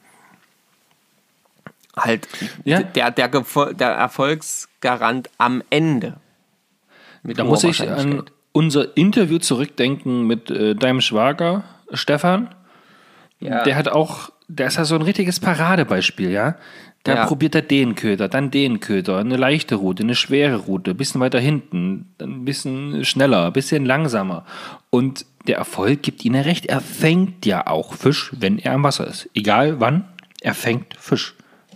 [1.97, 2.27] halt
[2.63, 2.83] Ja.
[2.83, 6.15] der, der, der Erfolgsgarant am Ende.
[7.23, 11.63] Mit Da muss ich an unser Interview zurückdenken mit äh, deinem Schwager,
[11.93, 12.53] Stefan.
[13.39, 13.63] Ja.
[13.63, 16.55] Der hat auch, der ist ja so ein richtiges Paradebeispiel, ja.
[17.03, 17.25] Da Ja.
[17.25, 21.21] probiert er den Köder, dann den Köder, eine leichte Route, eine schwere Route, ein bisschen
[21.21, 24.45] weiter hinten, dann ein bisschen schneller, ein bisschen langsamer.
[24.89, 26.65] Und der Erfolg gibt ihnen recht.
[26.65, 29.29] Er fängt ja auch Fisch, wenn er im Wasser ist.
[29.33, 30.03] Egal wann,
[30.41, 31.35] er fängt Fisch.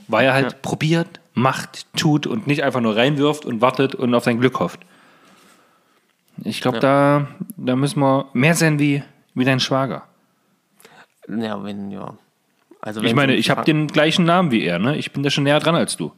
[0.09, 4.25] Weil er halt probiert, macht, tut und nicht einfach nur reinwirft und wartet und auf
[4.25, 4.81] sein Glück hofft.
[6.43, 9.03] Ich glaube, da, da müssen wir mehr sein wie,
[9.33, 10.03] wie dein Schwager.
[11.29, 12.13] Ja, wenn, ja.
[12.85, 14.97] Also Ich meine, ich habe den gleichen Namen wie er, ne?
[14.97, 16.11] Ich bin da schon näher dran als du.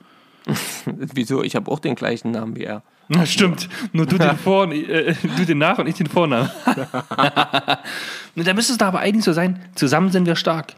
[0.85, 1.43] Wieso?
[1.43, 2.81] Ich habe auch den gleichen Namen wie er.
[3.07, 3.69] Na, stimmt.
[3.93, 6.49] Nur du den Vor- äh, du den Nach- und ich den Vornamen.
[6.65, 10.73] Na, da müsste es da aber eigentlich so sein, zusammen sind wir stark.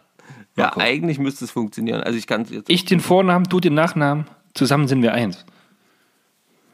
[0.58, 0.82] Ja, Marco.
[0.82, 2.02] eigentlich müsste es funktionieren.
[2.02, 2.70] Also ich kann jetzt.
[2.70, 5.46] Ich den Vornamen, du den Nachnamen, zusammen sind wir eins.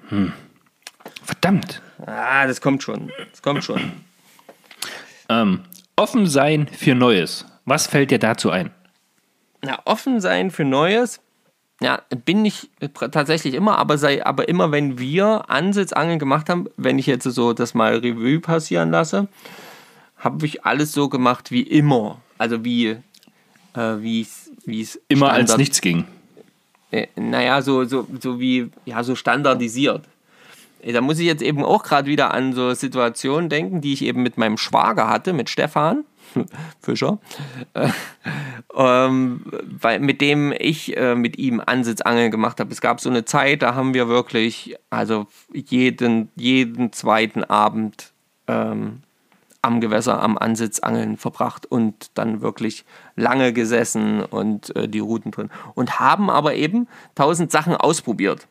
[0.10, 0.34] Hm.
[1.24, 1.82] Verdammt.
[2.06, 3.12] Ah, das kommt schon.
[3.32, 3.80] Das kommt schon.
[5.30, 5.60] Ähm,
[5.96, 7.46] offen sein für Neues.
[7.66, 8.72] Was fällt dir dazu ein?
[9.66, 11.22] Ja, offen sein für Neues.
[11.82, 12.70] Ja, bin ich
[13.12, 17.54] tatsächlich immer, aber sei, aber immer wenn wir Ansitzangeln gemacht haben, wenn ich jetzt so
[17.54, 19.28] das mal Revue passieren lasse,
[20.18, 22.22] habe ich alles so gemacht wie immer.
[22.38, 22.98] Also wie
[23.76, 26.06] äh, wie es wie es Immer als nichts ging.
[26.92, 30.06] äh, naja, so, so, so wie, ja, so standardisiert.
[30.82, 34.04] Äh, Da muss ich jetzt eben auch gerade wieder an so Situationen denken, die ich
[34.04, 36.06] eben mit meinem Schwager hatte, mit Stefan
[36.82, 37.20] Fischer,
[37.74, 37.90] äh,
[38.76, 42.72] ähm, weil, mit dem ich äh, mit ihm Ansitzangeln gemacht habe.
[42.72, 48.14] Es gab so eine Zeit, da haben wir wirklich, also jeden, jeden zweiten Abend
[48.48, 49.02] ähm,
[49.64, 52.84] am Gewässer, am Ansitzangeln verbracht und dann wirklich
[53.16, 55.50] lange gesessen und äh, die Routen drin.
[55.74, 58.48] Und haben aber eben tausend Sachen ausprobiert.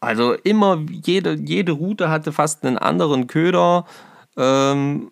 [0.00, 3.86] Also immer, jede, jede Route hatte fast einen anderen Köder.
[4.36, 5.10] Ähm,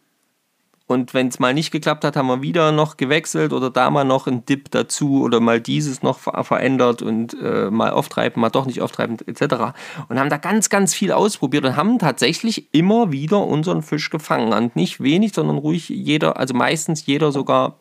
[0.89, 4.05] und wenn es mal nicht geklappt hat, haben wir wieder noch gewechselt oder da mal
[4.05, 8.49] noch einen Dip dazu oder mal dieses noch ver verändert und äh, mal auftreiben, mal
[8.49, 9.75] doch nicht auftreiben, etc.
[10.09, 14.55] Und haben da ganz, ganz viel ausprobiert und haben tatsächlich immer wieder unseren Fisch gefangen.
[14.55, 17.77] Und nicht wenig, sondern ruhig jeder, also meistens jeder sogar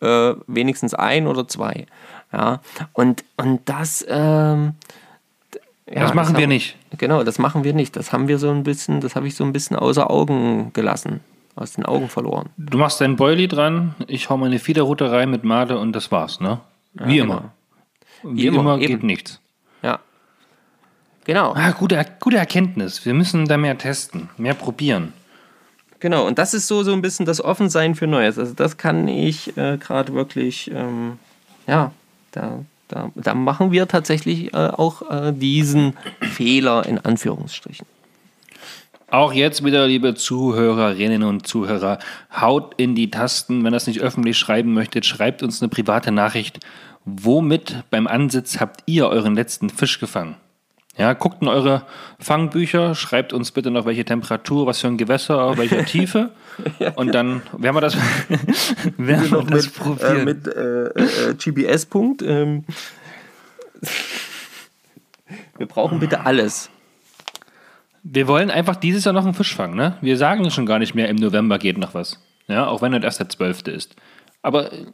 [0.00, 1.86] äh, wenigstens ein oder zwei.
[2.32, 2.60] Ja,
[2.92, 4.74] und, und das, ähm,
[5.92, 6.76] ja, das machen wir haben- nicht.
[6.96, 7.96] Genau, das machen wir nicht.
[7.96, 11.18] Das haben wir so ein bisschen, das habe ich so ein bisschen außer Augen gelassen,
[11.60, 12.48] aus den Augen verloren.
[12.56, 16.40] Du machst dein Boilie dran, ich hau meine Fiederroute rein mit Made und das war's,
[16.40, 16.60] ne?
[16.94, 17.52] Wie Ja, immer.
[18.22, 18.86] Wie Wie immer, immer, eben.
[18.86, 19.40] geht nichts.
[19.82, 20.00] Ja.
[21.24, 23.04] Genau, Ah, gute, gute Erkenntnis.
[23.04, 25.12] Wir müssen da mehr testen, mehr probieren.
[26.00, 26.26] genau.
[26.26, 28.38] Und das ist so, so ein bisschen das Offensein für Neues.
[28.38, 31.18] Also das kann ich äh, gerade wirklich, ähm,
[31.66, 31.92] ja,
[32.32, 37.86] da, da, da machen wir tatsächlich äh, auch äh, diesen Fehler in Anführungsstrichen.
[39.10, 41.98] Auch jetzt wieder, liebe Zuhörerinnen und Zuhörer,
[42.32, 43.64] haut in die Tasten.
[43.64, 46.60] Wenn ihr das nicht öffentlich schreiben möchtet, schreibt uns eine private Nachricht.
[47.04, 50.36] Womit beim Ansitz habt ihr euren letzten Fisch gefangen?
[50.96, 51.82] Ja, guckt in eure
[52.20, 56.30] Fangbücher, schreibt uns bitte noch, welche Temperatur, was für ein Gewässer, auf welcher Tiefe.
[56.94, 57.96] Und dann werden wir das,
[58.96, 60.24] werden wir das probieren.
[60.24, 62.22] mit äh, äh, GPS-Punkt.
[62.22, 62.64] Ähm.
[65.56, 66.70] Wir brauchen bitte alles.
[68.02, 69.96] Wir wollen einfach dieses Jahr noch einen Fisch fangen, ne?
[70.00, 72.18] Wir sagen schon gar nicht mehr, im November geht noch was.
[72.48, 73.62] Ja, auch wenn das erst der 12.
[73.68, 73.96] ist.
[74.42, 74.86] Aber äh,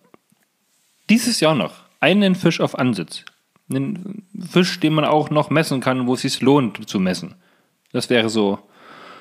[1.09, 3.25] dieses Jahr noch einen Fisch auf Ansitz.
[3.71, 7.35] Einen Fisch, den man auch noch messen kann, wo es sich lohnt zu messen.
[7.93, 8.59] Das wäre so.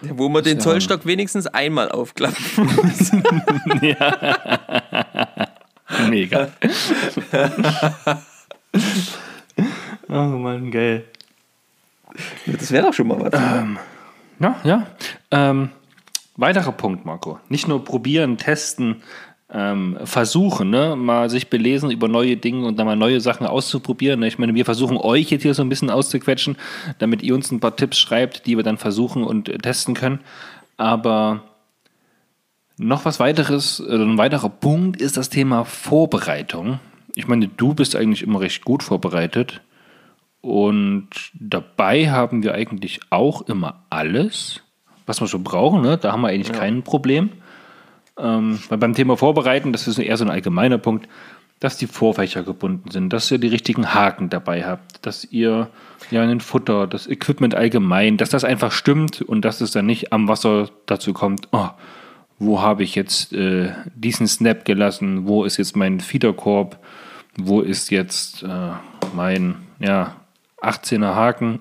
[0.02, 3.12] Wo man den ja- Zollstock wenigstens einmal aufklappen muss.
[6.10, 6.50] Mega.
[10.10, 11.06] oh Mann, geil.
[12.46, 13.34] Das wäre doch schon mal was.
[14.40, 14.88] Ja, ja.
[15.32, 15.70] Ähm,
[16.36, 17.40] weiterer Punkt, Marco.
[17.50, 19.02] Nicht nur probieren, testen,
[19.52, 20.96] ähm, versuchen, ne?
[20.96, 24.20] mal sich belesen über neue Dinge und dann mal neue Sachen auszuprobieren.
[24.20, 24.28] ne?
[24.28, 26.58] Ich meine, wir versuchen euch jetzt hier so ein bisschen auszuquetschen,
[27.00, 30.20] damit ihr uns ein paar Tipps schreibt, die wir dann versuchen und äh, testen können.
[30.78, 31.44] Aber
[32.78, 36.80] noch was weiteres, äh, ein weiterer Punkt ist das Thema Vorbereitung.
[37.14, 39.62] Ich meine, du bist eigentlich immer recht gut vorbereitet.
[40.46, 44.62] Und dabei haben wir eigentlich auch immer alles,
[45.08, 45.82] was wir so brauchen.
[45.82, 45.98] Ne?
[45.98, 47.32] Da haben wir eigentlich kein Problem.
[48.20, 51.10] Ähm, weil beim Thema Vorbereiten, das ist eher so ein allgemeiner Punkt,
[51.60, 55.68] dass die Vorfächer gebunden sind, dass ihr die richtigen Haken dabei habt, dass ihr
[56.12, 60.14] ja ein Futter, das Equipment allgemein, dass das einfach stimmt und dass es dann nicht
[60.14, 61.70] am Wasser dazu kommt, oh,
[62.38, 66.78] wo habe ich jetzt äh, diesen Snap gelassen, wo ist jetzt mein Feederkorb,
[67.36, 68.74] wo ist jetzt äh,
[69.16, 70.14] mein ja,
[70.66, 71.60] 18er Haken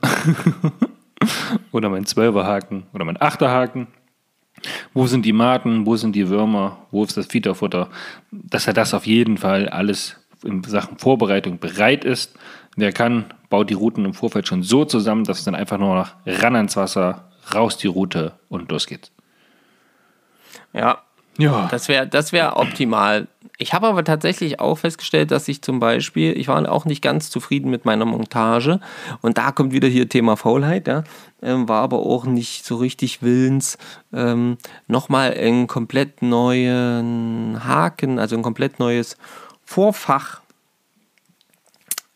[1.72, 3.88] oder mein 12er Haken oder mein 8er Haken.
[4.94, 7.90] Wo sind die Maten, wo sind die Würmer, wo ist das Feederfutter?
[8.30, 12.34] Dass er das auf jeden Fall alles in Sachen Vorbereitung bereit ist.
[12.76, 15.94] Wer kann, baut die Routen im Vorfeld schon so zusammen, dass es dann einfach nur
[15.94, 19.12] noch ran ans Wasser, raus die Route und los geht's.
[20.72, 20.98] Ja.
[21.38, 21.68] Ja.
[21.70, 23.26] Das wäre das wär optimal.
[23.56, 27.30] Ich habe aber tatsächlich auch festgestellt, dass ich zum Beispiel, ich war auch nicht ganz
[27.30, 28.80] zufrieden mit meiner Montage.
[29.22, 31.04] Und da kommt wieder hier Thema Faulheit, ja,
[31.40, 33.78] ähm, war aber auch nicht so richtig willens,
[34.12, 39.16] ähm, nochmal einen komplett neuen Haken, also ein komplett neues
[39.64, 40.40] Vorfach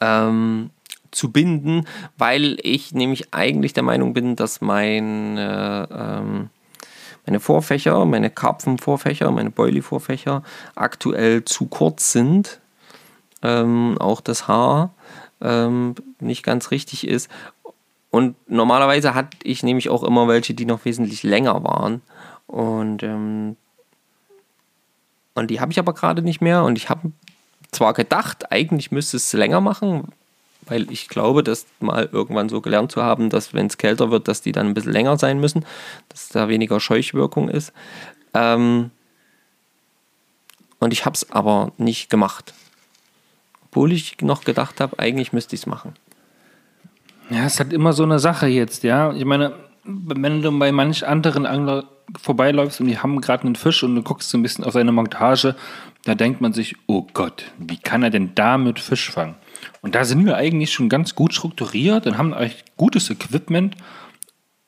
[0.01, 0.70] ähm,
[1.12, 1.86] zu binden,
[2.16, 5.86] weil ich nämlich eigentlich der Meinung bin, dass mein äh,
[7.29, 10.43] meine Vorfächer, meine Karpfenvorfächer, meine Boilie-Vorfächer
[10.74, 12.59] aktuell zu kurz sind.
[13.43, 14.95] Ähm, auch das Haar
[15.43, 17.31] ähm, nicht ganz richtig ist.
[18.11, 22.01] Und normalerweise hatte ich nämlich auch immer welche, die noch wesentlich länger waren.
[22.47, 23.57] Und, ähm,
[25.35, 26.64] und die habe ich aber gerade nicht mehr.
[26.64, 27.12] Und ich habe
[27.72, 30.09] zwar gedacht, eigentlich müsste es länger machen,
[30.69, 34.29] weil ich glaube, das mal irgendwann so gelernt zu haben, dass wenn es kälter wird,
[34.29, 35.64] dass die dann ein bisschen länger sein müssen,
[36.09, 37.73] dass da weniger Scheuchwirkung ist.
[38.35, 38.91] Ähm
[40.81, 42.55] und ich habe es aber nicht gemacht.
[43.66, 45.95] Obwohl ich noch gedacht habe, eigentlich müsste ich es machen.
[47.31, 49.12] Ja, es halt immer so eine Sache jetzt, ja.
[49.12, 49.53] Ich meine,
[49.85, 51.85] wenn du bei manch anderen Angler
[52.21, 54.93] vorbeiläufst und die haben gerade einen Fisch und du guckst so ein bisschen auf seine
[54.93, 55.55] Montage,
[56.05, 59.35] da denkt man sich, oh Gott, wie kann er denn damit Fisch fangen?
[59.81, 63.76] Und da sind wir eigentlich schon ganz gut strukturiert und haben eigentlich gutes Equipment.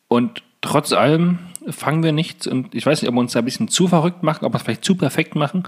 [0.08, 1.38] Und trotz allem
[1.68, 2.46] fangen wir nichts.
[2.46, 4.56] Und ich weiß nicht, ob wir uns da ein bisschen zu verrückt machen, ob wir
[4.56, 5.64] es vielleicht zu perfekt machen,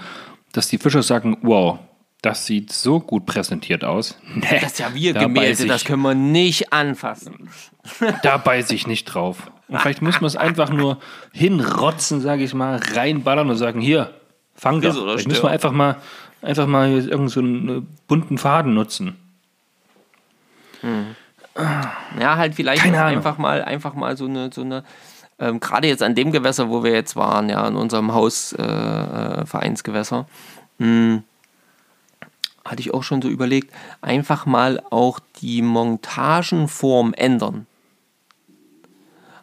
[0.52, 1.78] dass die Fischer sagen, wow,
[2.22, 4.16] das sieht so gut präsentiert aus.
[4.34, 7.50] Nee, das ist ja wie Gemälde, das können wir nicht anfassen.
[8.22, 9.50] Da beiße ich nicht drauf.
[9.66, 10.98] Und vielleicht muss man es einfach nur
[11.32, 14.14] hinrotzen, sage ich mal, reinballern und sagen, hier,
[14.54, 14.94] fang doch.
[14.94, 15.96] Vielleicht müssen wir einfach mal,
[16.42, 19.16] einfach mal irgendeinen so einen bunten Faden nutzen.
[20.82, 21.16] Hm.
[22.20, 24.84] Ja, halt vielleicht einfach mal, einfach mal so eine, so eine
[25.42, 30.26] ähm, gerade jetzt an dem Gewässer, wo wir jetzt waren, ja, in unserem Hausvereinsgewässer,
[30.78, 31.24] äh, hm,
[32.64, 37.66] hatte ich auch schon so überlegt, einfach mal auch die Montagenform ändern.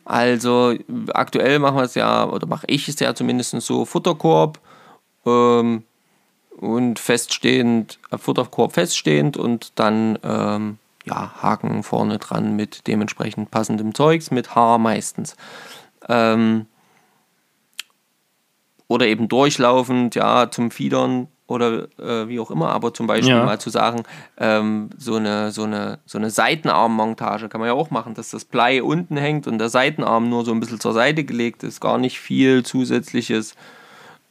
[0.06, 0.74] Also
[1.14, 4.58] aktuell machen wir es ja, oder mache ich es ja zumindest so, Futterkorb
[5.26, 5.84] ähm,
[6.58, 10.78] und feststehend, äh, Futterkorb feststehend und dann ähm,
[11.10, 15.36] ja, Haken vorne dran mit dementsprechend passendem Zeugs, mit Haar meistens.
[16.08, 16.68] Ähm,
[18.88, 23.44] oder eben durchlaufend, ja, zum Fiedern oder äh, wie auch immer, aber zum Beispiel ja.
[23.44, 24.04] mal zu sagen,
[24.38, 28.46] ähm, so, eine, so, eine, so eine Seitenarmmontage kann man ja auch machen, dass das
[28.46, 31.98] Blei unten hängt und der Seitenarm nur so ein bisschen zur Seite gelegt ist, gar
[31.98, 33.56] nicht viel zusätzliches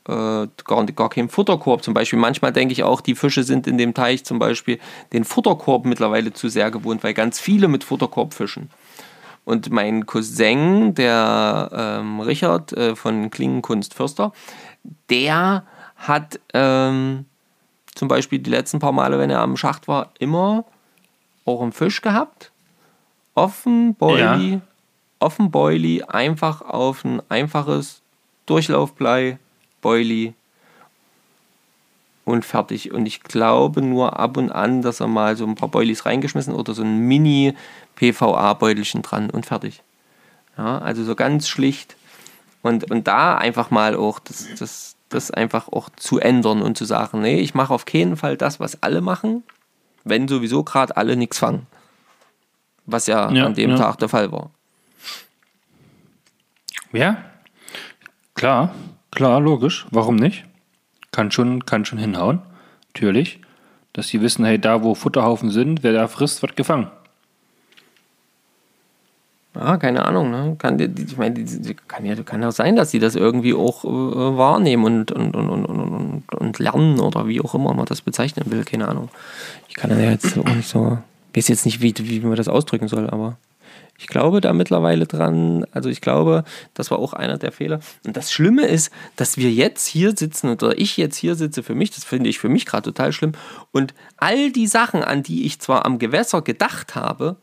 [0.08, 2.18] äh, gar, gar keinen Futterkorb zum Beispiel.
[2.18, 4.78] Manchmal denke ich auch, die Fische sind in dem Teich zum Beispiel
[5.12, 8.70] den Futterkorb mittlerweile zu sehr gewohnt, weil ganz viele mit Futterkorb fischen.
[9.44, 14.32] Und mein Cousin, der ähm, Richard äh, von Klingenkunst Fürster,
[15.10, 15.64] der
[15.96, 17.24] hat ähm,
[17.94, 20.64] zum Beispiel die letzten paar Male, wenn er am Schacht war, immer
[21.44, 22.52] auch einen Fisch gehabt.
[23.34, 24.60] Offen, Boilie, ja.
[25.18, 28.02] offen Boilie, einfach auf ein einfaches
[28.46, 29.38] Durchlaufblei
[29.80, 30.34] Boilie
[32.28, 32.92] und fertig.
[32.92, 36.54] Und ich glaube nur ab und an, dass er mal so ein paar Boilies reingeschmissen
[36.54, 39.82] oder so ein Mini-PVA-Beutelchen dran und fertig.
[40.56, 41.96] Ja, also so ganz schlicht.
[42.62, 46.84] Und, und da einfach mal auch das, das, das einfach auch zu ändern und zu
[46.84, 49.42] sagen, nee, ich mache auf keinen Fall das, was alle machen,
[50.04, 51.66] wenn sowieso gerade alle nichts fangen.
[52.84, 53.76] Was ja, ja an dem ja.
[53.76, 54.50] Tag der Fall war.
[56.92, 57.24] Ja,
[58.34, 58.74] klar.
[59.10, 59.86] Klar, logisch.
[59.90, 60.44] Warum nicht?
[61.12, 62.40] Kann schon, kann schon hinhauen.
[62.94, 63.40] Natürlich.
[63.92, 66.88] Dass sie wissen, hey, da wo Futterhaufen sind, wer da frisst, wird gefangen.
[69.54, 70.30] Ja, keine Ahnung.
[70.30, 70.56] Ne?
[70.58, 71.44] Kann, ich meine,
[71.88, 75.50] kann ja kann auch sein, dass sie das irgendwie auch äh, wahrnehmen und, und, und,
[75.50, 78.64] und, und, und lernen oder wie auch immer man das bezeichnen will.
[78.64, 79.08] Keine Ahnung.
[79.68, 80.98] Ich kann ja jetzt auch nicht so.
[81.32, 83.36] Ich weiß jetzt nicht, wie, wie man das ausdrücken soll, aber
[84.00, 85.66] Ich glaube da mittlerweile dran.
[85.72, 87.80] Also ich glaube, das war auch einer der Fehler.
[88.06, 91.74] Und das Schlimme ist, dass wir jetzt hier sitzen oder ich jetzt hier sitze für
[91.74, 93.32] mich, das finde ich für mich gerade total schlimm.
[93.72, 97.36] Und all die Sachen, an die ich zwar am Gewässer gedacht habe,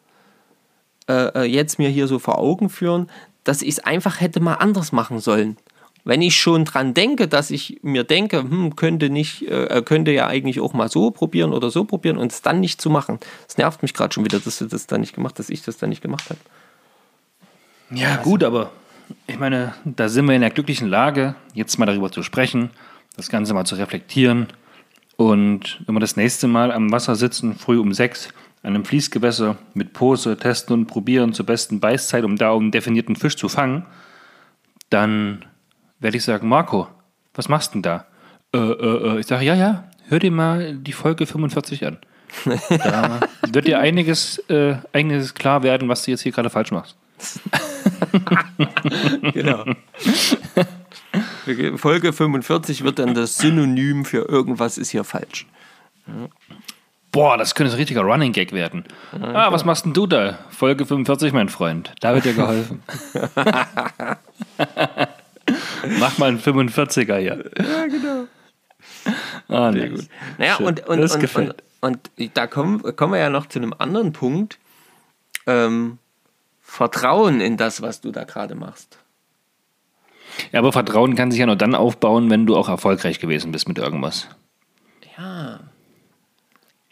[1.10, 3.12] äh, äh jetzt mir hier so vor Augen führen,
[3.44, 5.58] dass ich es einfach hätte mal anders machen sollen.
[6.06, 10.28] Wenn ich schon dran denke, dass ich mir denke, hm, könnte nicht, äh, könnte ja
[10.28, 13.20] eigentlich auch mal so probieren oder so probieren und es dann nicht zu machen.
[13.50, 15.78] Es nervt mich gerade schon wieder, dass du das dann nicht gemacht, dass ich das
[15.78, 16.40] dann nicht gemacht habe.
[17.90, 18.22] Ja, also.
[18.22, 18.72] gut, aber
[19.26, 22.70] ich meine, da sind wir in der glücklichen Lage, jetzt mal darüber zu sprechen,
[23.16, 24.48] das Ganze mal zu reflektieren.
[25.18, 28.30] Und wenn wir das nächste Mal am Wasser sitzen, früh um sechs,
[28.62, 33.16] an einem Fließgewässer mit Pose testen und probieren zur besten Beißzeit, um da einen definierten
[33.16, 33.86] Fisch zu fangen,
[34.90, 35.46] dann
[36.00, 36.88] werde ich sagen, Marco,
[37.34, 38.06] was machst du denn da?
[38.54, 39.20] Äh, äh, äh.
[39.20, 41.98] Ich sage, ja, ja, hör dir mal die Folge 45 an.
[42.70, 46.98] Da wird dir einiges, äh, einiges klar werden, was du jetzt hier gerade falsch machst.
[49.34, 49.66] genau.
[51.78, 55.46] Folge 45 wird dann das Synonym für irgendwas ist hier falsch.
[57.12, 58.84] Boah, das könnte ein richtiger Running Gag werden.
[59.14, 60.40] ah, was machst denn du da?
[60.50, 61.94] Folge 45, mein Freund.
[62.02, 62.84] Da wird dir geholfen.
[66.00, 67.52] Mach mal einen 45er hier.
[67.58, 68.28] Ja, genau.
[69.48, 70.08] Ah, Sehr gut.
[70.38, 71.64] Naja, und, und, das und, gefällt.
[71.82, 74.58] Und, und, da kommen, kommen wir ja noch zu einem anderen Punkt.
[75.48, 76.00] Ähm,
[76.62, 78.98] Vertrauen in das, was du da gerade machst.
[80.52, 83.68] Ja, aber Vertrauen kann sich ja nur dann aufbauen, wenn du auch erfolgreich gewesen bist
[83.68, 84.28] mit irgendwas.
[85.18, 85.60] Ja.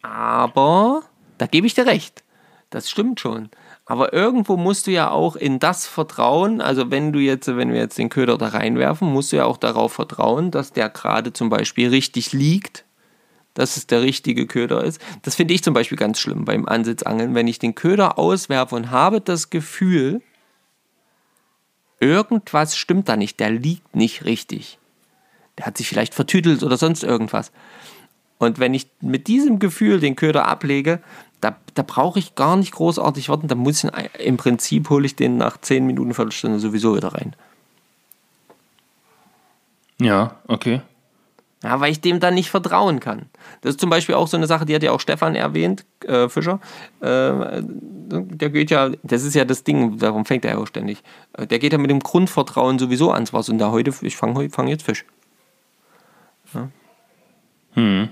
[0.02, 1.02] Aber
[1.38, 2.24] da gebe ich dir recht.
[2.70, 3.50] Das stimmt schon.
[3.94, 6.62] Aber irgendwo musst du ja auch in das vertrauen.
[6.62, 9.58] Also wenn du jetzt, wenn wir jetzt den Köder da reinwerfen, musst du ja auch
[9.58, 12.86] darauf vertrauen, dass der gerade zum Beispiel richtig liegt,
[13.54, 15.00] dass es der richtige Köder ist.
[15.22, 18.90] Das finde ich zum Beispiel ganz schlimm beim Ansitzangeln, wenn ich den Köder auswerfe und
[18.90, 20.24] habe das Gefühl,
[22.00, 24.80] irgendwas stimmt da nicht, der liegt nicht richtig.
[25.60, 27.52] Der hat sich vielleicht vertüdelt oder sonst irgendwas.
[28.40, 31.04] Und wenn ich mit diesem Gefühl den Köder ablege,
[31.44, 33.48] da, da brauche ich gar nicht großartig warten.
[33.48, 37.36] Da muss ich im Prinzip hole ich den nach 10 Minuten, Viertelstunde sowieso wieder rein.
[40.00, 40.82] Ja, okay.
[41.64, 43.28] Ja, weil ich dem dann nicht vertrauen kann.
[43.62, 46.28] Das ist zum Beispiel auch so eine Sache, die hat ja auch Stefan erwähnt, äh,
[46.28, 46.60] Fischer.
[47.00, 51.04] Äh, der geht ja, das ist ja das Ding, darum fängt er ja auch ständig.
[51.34, 54.50] Äh, der geht ja mit dem Grundvertrauen sowieso ans Wasser und da heute, ich fange
[54.50, 55.06] fang jetzt Fisch.
[56.54, 56.70] Ja.
[57.76, 58.10] Hm.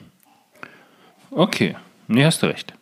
[1.32, 1.76] Okay,
[2.08, 2.74] nee, hast du recht.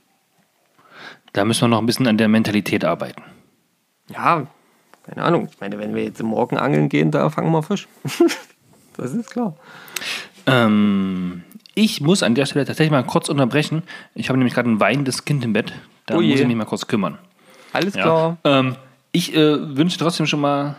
[1.40, 3.24] Da müssen wir noch ein bisschen an der Mentalität arbeiten.
[4.10, 4.46] Ja,
[5.04, 5.48] keine Ahnung.
[5.50, 7.88] Ich meine, wenn wir jetzt morgen angeln gehen, da fangen wir Fisch.
[8.98, 9.56] das ist klar.
[10.46, 11.44] Ähm,
[11.76, 13.84] ich muss an der Stelle tatsächlich mal kurz unterbrechen.
[14.16, 15.72] Ich habe nämlich gerade ein weinendes Kind im Bett.
[16.08, 17.18] Da oh muss ich mich mal kurz kümmern.
[17.72, 18.36] Alles klar.
[18.44, 18.60] Ja.
[18.60, 18.76] Ähm,
[19.14, 20.76] ich äh, wünsche trotzdem schon mal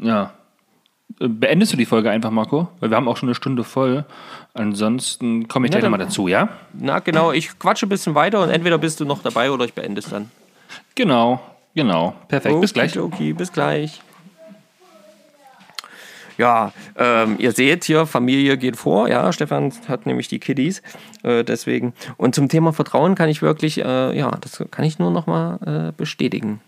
[0.00, 0.32] ja,
[1.18, 2.68] Beendest du die Folge einfach, Marco?
[2.80, 4.04] Weil wir haben auch schon eine Stunde voll.
[4.52, 6.48] Ansonsten komme ich gleich nochmal dazu, ja?
[6.72, 9.74] Na genau, ich quatsche ein bisschen weiter und entweder bist du noch dabei oder ich
[9.74, 10.30] beende es dann.
[10.94, 11.40] Genau,
[11.74, 12.14] genau.
[12.28, 12.98] Perfekt, okay, bis gleich.
[12.98, 14.00] Okay, bis gleich.
[16.36, 19.08] Ja, ähm, ihr seht hier, Familie geht vor.
[19.08, 20.82] Ja, Stefan hat nämlich die Kiddies.
[21.22, 21.92] Äh, deswegen.
[22.16, 25.92] Und zum Thema Vertrauen kann ich wirklich, äh, ja, das kann ich nur nochmal äh,
[25.96, 26.60] bestätigen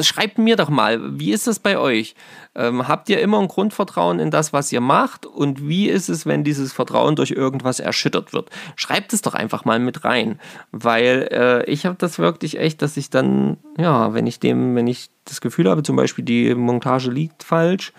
[0.00, 2.14] schreibt mir doch mal, wie ist das bei euch?
[2.54, 5.26] Ähm, habt ihr immer ein Grundvertrauen in das, was ihr macht?
[5.26, 8.50] Und wie ist es, wenn dieses Vertrauen durch irgendwas erschüttert wird?
[8.76, 10.40] Schreibt es doch einfach mal mit rein,
[10.72, 14.86] weil äh, ich habe das wirklich echt, dass ich dann, ja, wenn ich dem, wenn
[14.86, 17.92] ich das Gefühl habe, zum Beispiel die Montage liegt falsch,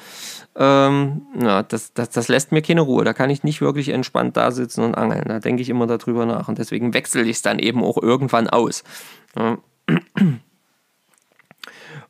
[0.56, 3.06] ähm, ja, das, das, das lässt mir keine Ruhe.
[3.06, 5.24] Da kann ich nicht wirklich entspannt da sitzen und angeln.
[5.28, 8.50] Da denke ich immer darüber nach und deswegen wechsle ich es dann eben auch irgendwann
[8.50, 8.84] aus.
[9.38, 9.58] Ja.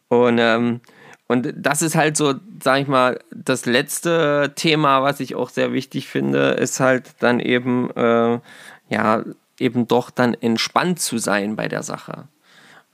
[0.09, 0.81] Und, ähm,
[1.27, 5.71] und das ist halt so, sag ich mal, das letzte Thema, was ich auch sehr
[5.71, 8.39] wichtig finde, ist halt dann eben, äh,
[8.89, 9.23] ja,
[9.59, 12.27] eben doch dann entspannt zu sein bei der Sache.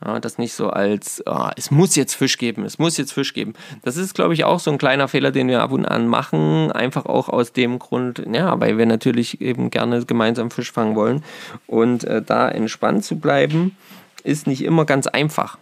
[0.04, 3.34] Ja, das nicht so als, oh, es muss jetzt Fisch geben, es muss jetzt Fisch
[3.34, 3.54] geben.
[3.84, 6.70] Das ist, glaube ich, auch so ein kleiner Fehler, den wir ab und an machen.
[6.74, 11.24] Einfach auch aus dem Grund, ja, weil wir natürlich eben gerne gemeinsam Fisch fangen wollen.
[11.66, 13.78] Und äh, da entspannt zu bleiben,
[14.24, 15.58] ist nicht immer ganz einfach.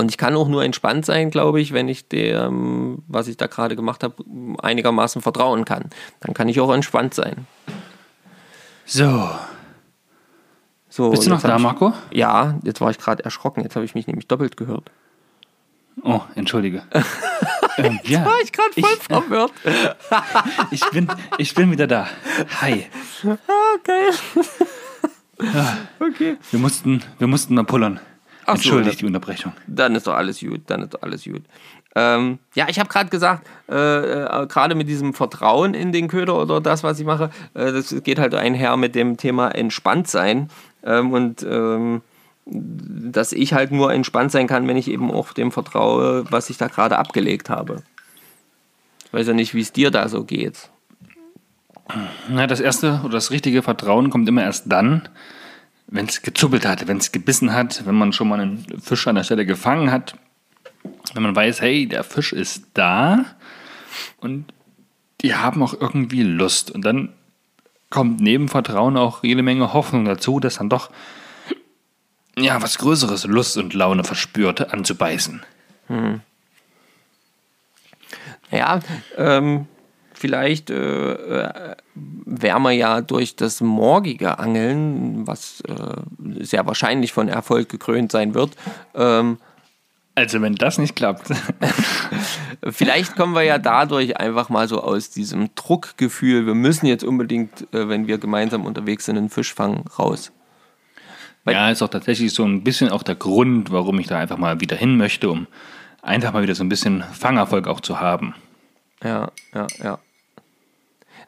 [0.00, 3.48] Und ich kann auch nur entspannt sein, glaube ich, wenn ich dem, was ich da
[3.48, 4.14] gerade gemacht habe,
[4.62, 5.90] einigermaßen vertrauen kann.
[6.20, 7.46] Dann kann ich auch entspannt sein.
[8.86, 9.28] So.
[10.88, 11.92] so Bist du noch da, ich, Marco?
[12.10, 13.62] Ja, jetzt war ich gerade erschrocken.
[13.62, 14.90] Jetzt habe ich mich nämlich doppelt gehört.
[16.02, 16.82] Oh, entschuldige.
[17.76, 19.52] ähm, jetzt ja, war ich gerade voll ich, verwirrt.
[20.70, 22.08] ich, bin, ich bin wieder da.
[22.62, 22.86] Hi.
[23.22, 24.10] Okay.
[25.98, 26.36] Okay.
[26.50, 28.00] Wir mussten, wir mussten mal pullern.
[28.50, 28.98] Ach so, Entschuldigt ne.
[29.00, 29.52] die Unterbrechung.
[29.66, 31.42] Dann ist doch alles gut, dann ist doch alles gut.
[31.96, 36.40] Ähm, ja, ich habe gerade gesagt, äh, äh, gerade mit diesem Vertrauen in den Köder
[36.40, 40.50] oder das, was ich mache, äh, das geht halt einher mit dem Thema entspannt sein.
[40.84, 42.02] Ähm, und ähm,
[42.46, 46.58] dass ich halt nur entspannt sein kann, wenn ich eben auch dem vertraue, was ich
[46.58, 47.82] da gerade abgelegt habe.
[49.06, 50.70] Ich weiß ja nicht, wie es dir da so geht.
[52.28, 55.08] Na, das erste oder das richtige Vertrauen kommt immer erst dann,
[55.90, 59.16] wenn es gezuppelt hat, wenn es gebissen hat, wenn man schon mal einen Fisch an
[59.16, 60.14] der Stelle gefangen hat,
[61.14, 63.24] wenn man weiß, hey, der Fisch ist da
[64.18, 64.52] und
[65.20, 66.70] die haben auch irgendwie Lust.
[66.70, 67.12] Und dann
[67.90, 70.90] kommt neben Vertrauen auch jede Menge Hoffnung dazu, dass dann doch
[72.38, 75.42] ja was Größeres Lust und Laune verspürt, anzubeißen.
[78.52, 78.80] Ja,
[79.16, 79.66] ähm,
[80.20, 87.28] vielleicht äh, äh, wären wir ja durch das morgige Angeln, was äh, sehr wahrscheinlich von
[87.28, 88.56] Erfolg gekrönt sein wird,
[88.94, 89.38] ähm,
[90.14, 91.30] Also wenn das nicht klappt.
[92.70, 97.72] vielleicht kommen wir ja dadurch einfach mal so aus diesem Druckgefühl, wir müssen jetzt unbedingt,
[97.72, 100.32] äh, wenn wir gemeinsam unterwegs sind, einen Fisch fangen, raus.
[101.46, 104.60] Ja, ist auch tatsächlich so ein bisschen auch der Grund, warum ich da einfach mal
[104.60, 105.46] wieder hin möchte, um
[106.02, 108.34] einfach mal wieder so ein bisschen Fangerfolg auch zu haben.
[109.02, 109.98] Ja, ja, ja.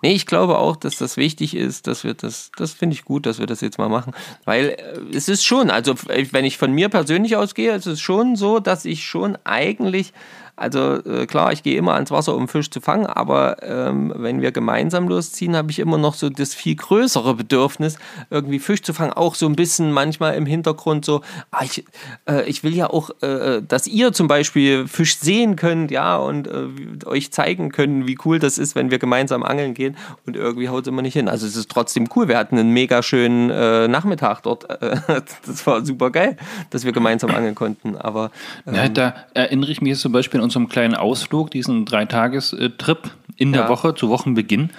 [0.03, 3.24] Nee, ich glaube auch, dass das wichtig ist, dass wir das, das finde ich gut,
[3.24, 4.12] dass wir das jetzt mal machen,
[4.44, 5.94] weil äh, es ist schon, also
[6.32, 10.12] wenn ich von mir persönlich ausgehe, es ist schon so, dass ich schon eigentlich,
[10.55, 14.42] also äh, klar, ich gehe immer ans Wasser, um Fisch zu fangen, aber ähm, wenn
[14.42, 17.96] wir gemeinsam losziehen, habe ich immer noch so das viel größere Bedürfnis,
[18.28, 21.84] irgendwie Fisch zu fangen, auch so ein bisschen manchmal im Hintergrund so, ah, ich,
[22.28, 26.46] äh, ich will ja auch, äh, dass ihr zum Beispiel Fisch sehen könnt, ja, und
[26.46, 29.96] äh, euch zeigen können, wie cool das ist, wenn wir gemeinsam angeln gehen
[30.26, 31.28] und irgendwie haut es immer nicht hin.
[31.28, 32.28] Also es ist trotzdem cool.
[32.28, 34.68] Wir hatten einen mega schönen äh, Nachmittag dort.
[34.68, 34.96] Äh,
[35.46, 36.36] das war super geil,
[36.70, 37.96] dass wir gemeinsam angeln konnten.
[37.96, 38.30] Aber
[38.70, 43.53] Ja, da erinnere ich mich jetzt zum Beispiel an unserem kleinen Ausflug, diesen Dreitagestrip in
[43.53, 43.68] der Ja.
[43.68, 44.70] Woche zu Wochenbeginn,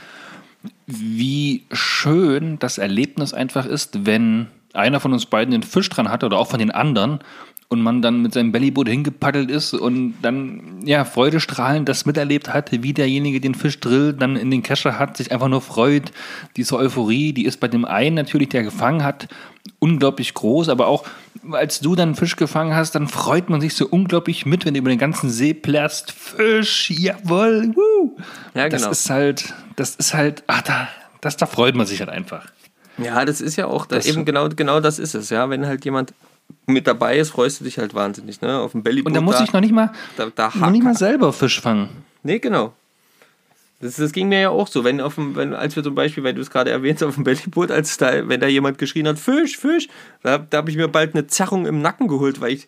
[0.85, 6.23] wie schön das Erlebnis einfach ist, wenn einer von uns beiden den Fisch dran hat
[6.23, 7.19] oder auch von den anderen
[7.69, 12.71] und man dann mit seinem Bellyboot hingepaddelt ist und dann ja freudestrahlend das miterlebt hat,
[12.71, 16.11] wie derjenige den Fisch drillt, dann in den Kescher hat, sich einfach nur freut.
[16.55, 19.27] Diese Euphorie, die ist bei dem einen natürlich, der gefangen hat,
[19.79, 21.05] unglaublich groß, aber auch
[21.51, 24.79] als du dann Fisch gefangen hast, dann freut man sich so unglaublich mit, wenn du
[24.79, 26.11] über den ganzen See plärst.
[26.11, 28.15] Fisch, jawohl, woo.
[28.53, 28.91] Ja, Das genau.
[28.91, 30.87] ist halt, das ist halt, ach, da,
[31.21, 32.45] das, da freut man sich halt einfach.
[32.97, 35.29] ja, das ist ja auch das, Das- eben genau, genau das ist es.
[35.29, 36.13] Ja, wenn halt jemand
[36.67, 38.41] mit dabei ist, freust du dich halt wahnsinnig.
[38.41, 38.59] Ne?
[38.59, 39.07] Auf dem Bellyboot.
[39.07, 41.89] Und da muss ich noch nicht mal, da, da noch nicht mal selber Fisch fangen.
[42.23, 42.73] Nee, genau.
[43.83, 46.23] Das, das ging mir ja auch so, wenn auf dem, wenn, als wir zum Beispiel,
[46.23, 49.19] wenn du es gerade erwähnst, auf dem Bellyboot, als da, wenn da jemand geschrien hat,
[49.19, 49.87] Fisch, Fisch,
[50.23, 52.67] da, da habe ich mir bald eine Zerrung im Nacken geholt, weil ich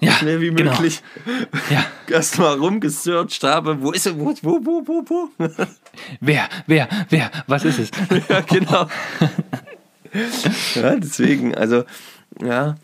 [0.00, 0.72] Ja, schnell wie genau.
[0.72, 1.02] möglich
[1.70, 1.84] Ja.
[2.14, 3.80] erstmal rumgesearcht habe.
[3.80, 4.18] Wo ist er?
[4.18, 5.28] Wo, wo, wo, wo, wo?
[6.20, 7.90] Wer, wer, wer, was ist es?
[8.28, 8.86] ja, genau.
[10.74, 11.84] ja, deswegen, also,
[12.42, 12.76] ja.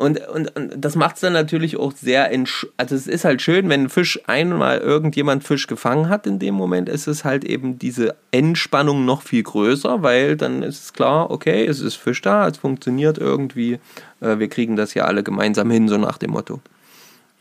[0.00, 2.30] Und, und, und das macht es dann natürlich auch sehr,
[2.78, 6.54] also es ist halt schön, wenn ein Fisch einmal irgendjemand Fisch gefangen hat, in dem
[6.54, 11.30] Moment ist es halt eben diese Entspannung noch viel größer, weil dann ist es klar,
[11.30, 13.78] okay, es ist Fisch da, es funktioniert irgendwie,
[14.22, 16.60] äh, wir kriegen das ja alle gemeinsam hin, so nach dem Motto.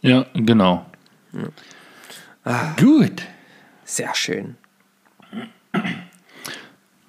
[0.01, 0.85] Ja, genau.
[2.77, 3.21] Gut.
[3.85, 4.57] Sehr schön.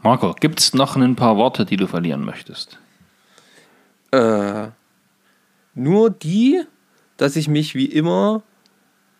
[0.04, 2.78] Marco, gibt es noch ein paar Worte, die du verlieren möchtest?
[4.12, 4.68] Äh,
[5.74, 6.62] nur die,
[7.16, 8.42] dass ich mich wie immer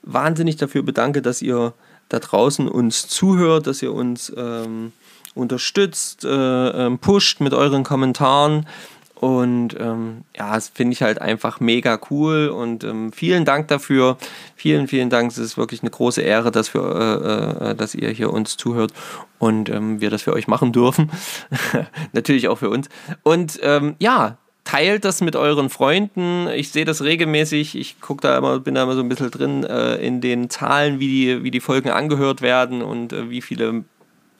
[0.03, 1.75] wahnsinnig dafür bedanke, dass ihr
[2.09, 4.93] da draußen uns zuhört, dass ihr uns ähm,
[5.35, 6.29] unterstützt, äh,
[6.87, 8.67] ähm, pusht mit euren Kommentaren.
[9.15, 14.17] Und ähm, ja, das finde ich halt einfach mega cool und ähm, vielen Dank dafür.
[14.57, 15.31] Vielen, vielen Dank.
[15.31, 18.95] Es ist wirklich eine große Ehre, dass, wir, äh, äh, dass ihr hier uns zuhört
[19.39, 21.11] und ähm, wir das für euch machen dürfen.
[22.13, 22.89] Natürlich auch für uns.
[23.23, 24.39] Und ähm, ja,
[24.71, 26.47] teilt das mit euren Freunden.
[26.49, 27.77] Ich sehe das regelmäßig.
[27.77, 31.01] Ich gucke da immer, bin da immer so ein bisschen drin äh, in den Zahlen,
[31.01, 33.83] wie die, wie die Folgen angehört werden und äh, wie viele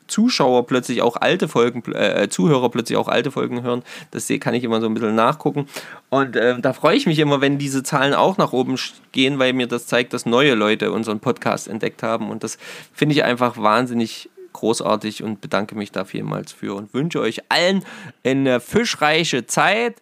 [0.07, 3.83] Zuschauer plötzlich auch alte Folgen, äh, Zuhörer plötzlich auch alte Folgen hören.
[4.13, 5.67] Das kann ich immer so ein bisschen nachgucken.
[6.11, 8.77] Und äh, da freue ich mich immer, wenn diese Zahlen auch nach oben
[9.11, 12.31] gehen, weil mir das zeigt, dass neue Leute unseren Podcast entdeckt haben.
[12.31, 12.57] Und das
[12.93, 17.85] finde ich einfach wahnsinnig großartig und bedanke mich da vielmals für und wünsche euch allen
[18.23, 19.97] eine fischreiche Zeit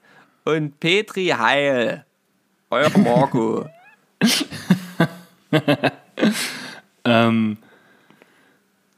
[0.49, 2.05] und Petri Heil.
[2.71, 3.67] Euer Marco.
[7.05, 7.57] Ähm,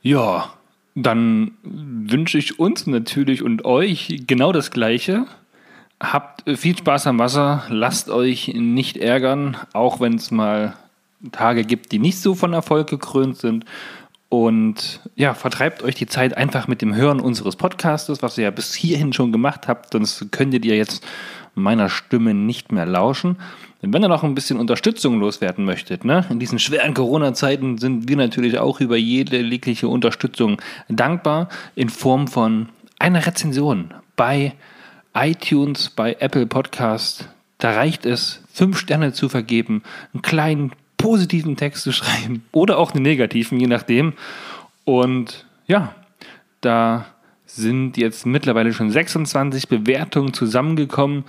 [0.03, 0.55] ja,
[0.97, 5.27] dann wünsche ich uns natürlich und euch genau das Gleiche.
[6.01, 10.75] Habt viel Spaß am Wasser, lasst euch nicht ärgern, auch wenn es mal
[11.31, 13.65] Tage gibt, die nicht so von Erfolg gekrönt sind.
[14.31, 18.51] Und ja, vertreibt euch die Zeit einfach mit dem Hören unseres Podcastes, was ihr ja
[18.51, 21.05] bis hierhin schon gemacht habt, sonst könntet ihr jetzt
[21.55, 23.37] meiner Stimme nicht mehr lauschen.
[23.83, 28.17] Wenn ihr noch ein bisschen Unterstützung loswerden möchtet, ne, in diesen schweren Corona-Zeiten sind wir
[28.17, 34.53] natürlich auch über jede jegliche Unterstützung dankbar in Form von einer Rezension bei
[35.15, 37.29] iTunes, bei Apple Podcast.
[37.59, 39.83] Da reicht es, fünf Sterne zu vergeben,
[40.13, 44.13] einen kleinen positiven Text zu schreiben oder auch einen negativen, je nachdem.
[44.85, 45.95] Und ja,
[46.61, 47.07] da
[47.57, 51.25] sind jetzt mittlerweile schon 26 Bewertungen zusammengekommen.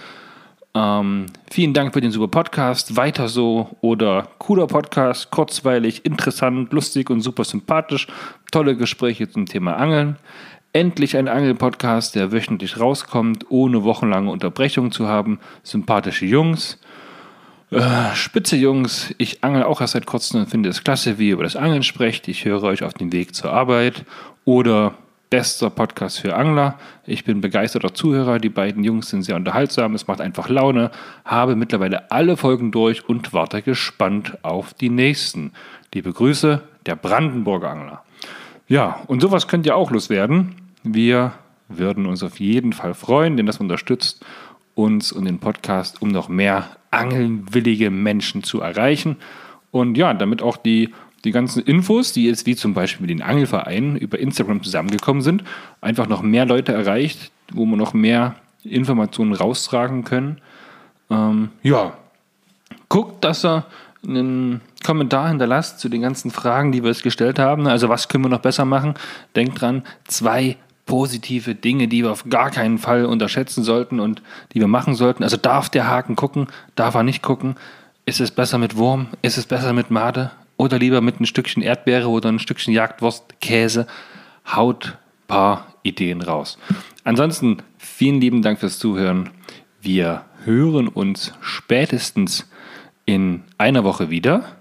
[0.74, 2.96] Ähm, vielen Dank für den super Podcast.
[2.96, 8.08] Weiter so oder cooler Podcast, kurzweilig, interessant, lustig und super sympathisch.
[8.52, 10.18] Tolle Gespräche zum Thema Angeln.
[10.74, 15.40] Endlich ein Angel-Podcast, der wöchentlich rauskommt, ohne wochenlange Unterbrechung zu haben.
[15.64, 16.80] Sympathische Jungs.
[17.72, 21.34] Äh, spitze Jungs, ich angel auch erst seit kurzem und finde es klasse, wie ihr
[21.34, 22.28] über das Angeln sprecht.
[22.30, 24.06] Ich höre euch auf dem Weg zur Arbeit.
[24.46, 24.94] Oder
[25.32, 26.78] bester Podcast für Angler.
[27.08, 28.38] Ich bin begeisterter Zuhörer.
[28.38, 29.96] Die beiden Jungs sind sehr unterhaltsam.
[29.96, 30.92] Es macht einfach Laune.
[31.24, 35.54] Habe mittlerweile alle Folgen durch und warte gespannt auf die nächsten.
[35.94, 38.04] Liebe Grüße, der Brandenburger Angler.
[38.68, 40.56] Ja, und sowas könnt ihr auch loswerden.
[40.84, 41.32] Wir
[41.70, 44.26] würden uns auf jeden Fall freuen, denn das unterstützt
[44.76, 49.16] uns und den Podcast, um noch mehr angelnwillige Menschen zu erreichen.
[49.72, 53.22] Und ja, damit auch die, die ganzen Infos, die jetzt wie zum Beispiel mit den
[53.22, 55.44] Angelvereinen über Instagram zusammengekommen sind,
[55.80, 60.40] einfach noch mehr Leute erreicht, wo wir noch mehr Informationen raustragen können.
[61.10, 61.94] Ähm, ja,
[62.90, 63.66] guckt, dass ihr
[64.08, 67.68] einen Kommentar hinterlasst zu den ganzen Fragen, die wir jetzt gestellt haben.
[67.68, 68.96] Also was können wir noch besser machen?
[69.36, 74.22] Denkt dran, zwei positive Dinge, die wir auf gar keinen Fall unterschätzen sollten und
[74.54, 75.24] die wir machen sollten.
[75.24, 77.56] Also darf der Haken gucken, darf er nicht gucken?
[78.06, 79.08] Ist es besser mit Wurm?
[79.22, 80.32] Ist es besser mit Made?
[80.62, 83.88] Oder lieber mit ein Stückchen Erdbeere oder ein Stückchen Jagdwurst, Käse?
[84.46, 84.96] Haut
[85.26, 86.60] paar Ideen raus.
[87.04, 89.32] Ansonsten vielen lieben Dank fürs Zuhören.
[89.82, 92.48] Wir hören uns spätestens
[93.06, 94.56] in einer Woche wieder.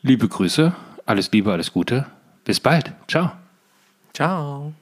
[0.00, 0.74] Liebe Grüße,
[1.04, 2.06] alles Liebe, alles Gute.
[2.44, 2.90] Bis bald.
[3.08, 3.32] Ciao.
[4.14, 4.72] Ciao.